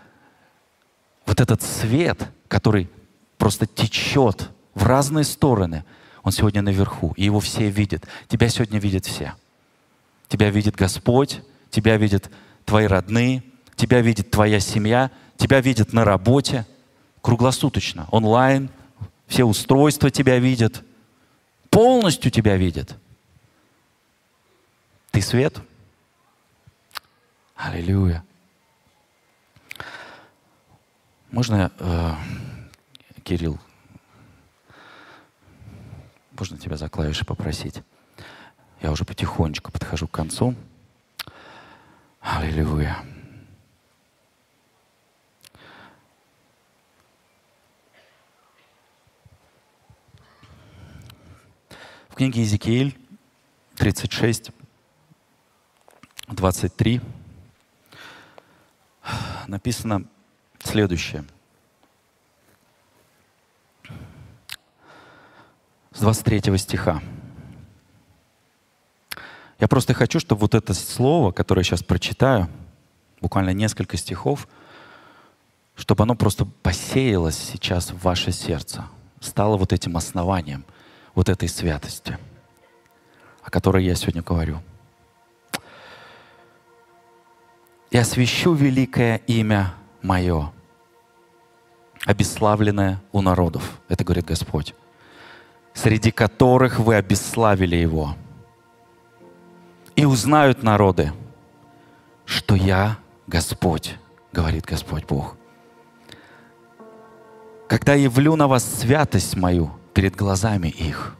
вот 1.26 1.40
этот 1.40 1.62
свет, 1.62 2.28
который 2.48 2.88
просто 3.36 3.66
течет 3.66 4.50
в 4.74 4.84
разные 4.84 5.24
стороны, 5.24 5.84
он 6.22 6.32
сегодня 6.32 6.62
наверху, 6.62 7.14
и 7.16 7.24
его 7.24 7.40
все 7.40 7.68
видят. 7.68 8.06
Тебя 8.28 8.48
сегодня 8.48 8.78
видят 8.78 9.06
все. 9.06 9.34
Тебя 10.28 10.50
видит 10.50 10.76
Господь, 10.76 11.42
тебя 11.70 11.96
видят 11.96 12.30
твои 12.64 12.86
родные, 12.86 13.42
тебя 13.76 14.00
видит 14.00 14.30
твоя 14.30 14.60
семья, 14.60 15.10
тебя 15.36 15.60
видят 15.60 15.92
на 15.92 16.04
работе, 16.04 16.66
круглосуточно, 17.22 18.06
онлайн, 18.10 18.70
все 19.26 19.44
устройства 19.44 20.10
тебя 20.10 20.38
видят, 20.38 20.82
полностью 21.70 22.30
тебя 22.30 22.56
видят. 22.56 22.96
Ты 25.10 25.22
свет. 25.22 25.58
Аллилуйя. 27.56 28.24
Можно, 31.30 31.70
э, 31.78 32.14
Кирилл, 33.22 33.58
можно 36.38 36.56
тебя 36.56 36.76
за 36.76 36.88
клавиши 36.88 37.24
попросить? 37.24 37.82
Я 38.80 38.92
уже 38.92 39.04
потихонечку 39.04 39.72
подхожу 39.72 40.06
к 40.06 40.12
концу. 40.12 40.54
Аллилуйя. 42.20 43.04
книге 52.18 52.40
Иезекииль 52.40 52.98
36, 53.76 54.50
23 56.26 57.00
написано 59.46 60.04
следующее. 60.58 61.24
С 65.92 66.00
23 66.00 66.58
стиха. 66.58 67.00
Я 69.58 69.68
просто 69.68 69.94
хочу, 69.94 70.20
чтобы 70.20 70.42
вот 70.42 70.54
это 70.54 70.74
слово, 70.74 71.32
которое 71.32 71.60
я 71.60 71.64
сейчас 71.64 71.82
прочитаю, 71.82 72.48
буквально 73.20 73.50
несколько 73.50 73.96
стихов, 73.96 74.48
чтобы 75.74 76.04
оно 76.04 76.14
просто 76.14 76.44
посеялось 76.44 77.36
сейчас 77.36 77.90
в 77.90 78.02
ваше 78.02 78.32
сердце, 78.32 78.84
стало 79.20 79.56
вот 79.56 79.72
этим 79.72 79.96
основанием– 79.96 80.64
вот 81.18 81.28
этой 81.28 81.48
святости, 81.48 82.16
о 83.42 83.50
которой 83.50 83.84
я 83.84 83.96
сегодня 83.96 84.22
говорю. 84.22 84.62
«И 87.90 87.98
освящу 87.98 88.54
великое 88.54 89.16
имя 89.26 89.74
мое, 90.00 90.52
обесславленное 92.06 93.02
у 93.10 93.20
народов. 93.20 93.80
Это 93.88 94.04
говорит 94.04 94.26
Господь. 94.26 94.76
Среди 95.74 96.12
которых 96.12 96.78
вы 96.78 96.94
обесславили 96.94 97.74
его. 97.74 98.14
И 99.98 100.04
узнают 100.04 100.62
народы, 100.62 101.12
что 102.24 102.54
я 102.54 102.98
Господь, 103.26 103.96
говорит 104.32 104.64
Господь 104.64 105.04
Бог. 105.04 105.34
Когда 107.66 107.94
явлю 107.94 108.36
на 108.36 108.46
вас 108.46 108.62
святость 108.62 109.36
мою 109.36 109.72
перед 109.94 110.14
глазами 110.14 110.68
их, 110.68 111.16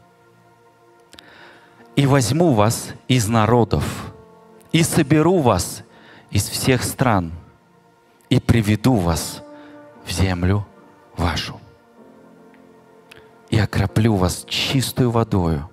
и 1.96 2.06
возьму 2.06 2.52
вас 2.52 2.90
из 3.08 3.26
народов, 3.26 4.12
и 4.70 4.84
соберу 4.84 5.40
вас 5.40 5.82
из 6.30 6.48
всех 6.48 6.84
стран, 6.84 7.32
и 8.28 8.38
приведу 8.38 8.94
вас 8.94 9.42
в 10.06 10.12
землю 10.12 10.64
вашу. 11.16 11.60
И 13.50 13.58
окроплю 13.58 14.14
вас 14.14 14.44
чистую 14.48 15.10
водою, 15.10 15.68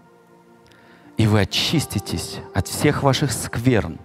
и 1.17 1.27
вы 1.27 1.41
очиститесь 1.41 2.39
от 2.53 2.67
всех 2.67 3.03
ваших 3.03 3.31
скверн, 3.31 3.97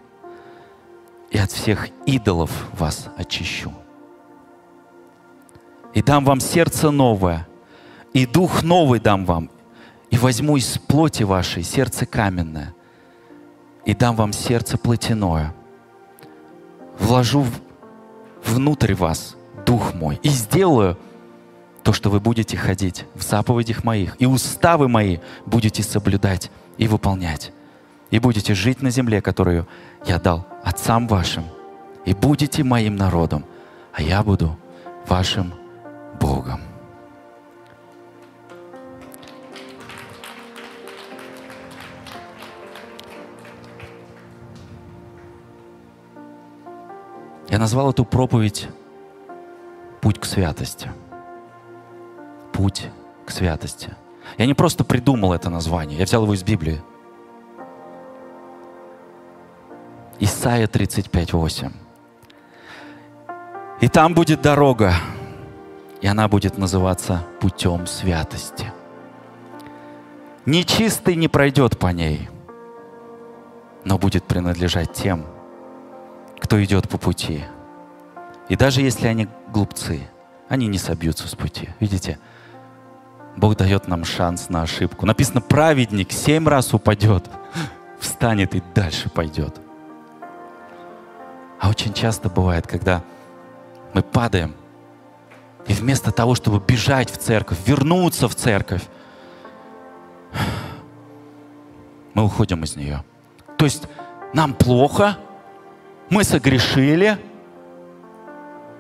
и 1.31 1.39
от 1.39 1.51
всех 1.51 1.89
идолов 2.07 2.51
вас 2.73 3.09
очищу. 3.17 3.73
И 5.95 6.03
дам 6.03 6.25
вам 6.25 6.41
сердце 6.41 6.91
новое, 6.91 7.49
и 8.13 8.27
дух 8.27 8.63
новый 8.63 9.01
дам 9.01 9.25
вам, 9.25 9.51
и 10.11 10.19
возьму 10.19 10.57
из 10.57 10.79
плоти 10.79 11.23
вашей 11.23 11.63
сердце 11.63 12.07
каменное, 12.07 12.75
и 13.85 13.95
дам 13.95 14.17
вам 14.17 14.33
сердце 14.33 14.77
плотяное. 14.79 15.55
Вложу 16.99 17.47
внутрь 18.45 18.95
вас 18.95 19.37
дух 19.67 19.95
мой, 19.95 20.21
и 20.23 20.29
сделаю 20.29 20.99
то, 21.83 21.93
что 21.93 22.11
вы 22.11 22.21
будете 22.21 22.57
ходить 22.57 23.05
в 23.15 23.23
заповедях 23.23 23.85
моих, 23.85 24.17
и 24.19 24.27
уставы 24.27 24.89
мои 24.89 25.19
будете 25.47 25.83
соблюдать 25.83 26.51
и 26.81 26.89
выполнять, 26.89 27.53
и 28.11 28.19
будете 28.19 28.55
жить 28.55 28.81
на 28.81 28.91
земле, 28.91 29.21
которую 29.21 29.69
я 30.07 30.19
дал 30.19 30.47
отцам 30.65 31.07
вашим, 31.07 31.45
и 32.07 32.15
будете 32.15 32.65
моим 32.65 32.97
народом, 32.97 33.45
а 33.93 34.01
я 34.01 34.23
буду 34.23 34.57
вашим 35.07 35.53
Богом. 36.19 36.63
Я 47.51 47.59
назвал 47.59 47.91
эту 47.91 48.07
проповедь 48.07 48.69
«Путь 50.01 50.19
к 50.19 50.25
святости». 50.25 50.91
Путь 52.53 52.89
к 53.27 53.31
святости. 53.31 53.95
Я 54.41 54.47
не 54.47 54.55
просто 54.55 54.85
придумал 54.85 55.35
это 55.35 55.51
название, 55.51 55.99
я 55.99 56.07
взял 56.07 56.23
его 56.23 56.33
из 56.33 56.43
Библии. 56.43 56.81
Исайя 60.19 60.67
35:8. 60.67 61.71
И 63.83 63.89
там 63.89 64.15
будет 64.15 64.41
дорога, 64.41 64.95
и 66.01 66.07
она 66.07 66.27
будет 66.27 66.57
называться 66.57 67.23
путем 67.39 67.87
святости. 67.87 68.73
Нечистый 70.47 71.17
не 71.17 71.29
пройдет 71.29 71.79
по 71.79 71.89
ней, 71.89 72.31
но 73.85 73.99
будет 73.99 74.25
принадлежать 74.25 74.95
тем, 74.95 75.27
кто 76.39 76.65
идет 76.65 76.89
по 76.89 76.97
пути. 76.97 77.45
И 78.49 78.57
даже 78.57 78.81
если 78.81 79.07
они 79.07 79.29
глупцы, 79.49 80.01
они 80.49 80.67
не 80.67 80.79
собьются 80.79 81.29
с 81.29 81.35
пути. 81.35 81.69
Видите, 81.79 82.19
Бог 83.41 83.57
дает 83.57 83.89
нам 83.89 84.05
шанс 84.05 84.51
на 84.51 84.63
ошибку. 84.63 85.07
Написано, 85.07 85.41
праведник 85.41 86.13
семь 86.13 86.47
раз 86.47 86.75
упадет, 86.75 87.31
встанет 87.99 88.55
и 88.55 88.63
дальше 88.75 89.09
пойдет. 89.09 89.59
А 91.59 91.71
очень 91.71 91.95
часто 91.95 92.29
бывает, 92.29 92.67
когда 92.67 93.03
мы 93.95 94.03
падаем, 94.03 94.55
и 95.67 95.73
вместо 95.73 96.13
того, 96.13 96.35
чтобы 96.35 96.61
бежать 96.61 97.11
в 97.11 97.17
церковь, 97.17 97.59
вернуться 97.65 98.29
в 98.29 98.35
церковь, 98.35 98.83
мы 102.13 102.25
уходим 102.25 102.63
из 102.65 102.77
нее. 102.77 103.05
То 103.57 103.65
есть 103.65 103.85
нам 104.35 104.53
плохо, 104.53 105.17
мы 106.11 106.25
согрешили, 106.25 107.19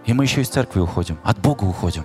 и 0.04 0.12
мы 0.12 0.24
еще 0.24 0.42
из 0.42 0.48
церкви 0.50 0.80
уходим, 0.80 1.18
от 1.24 1.38
Бога 1.38 1.64
уходим. 1.64 2.04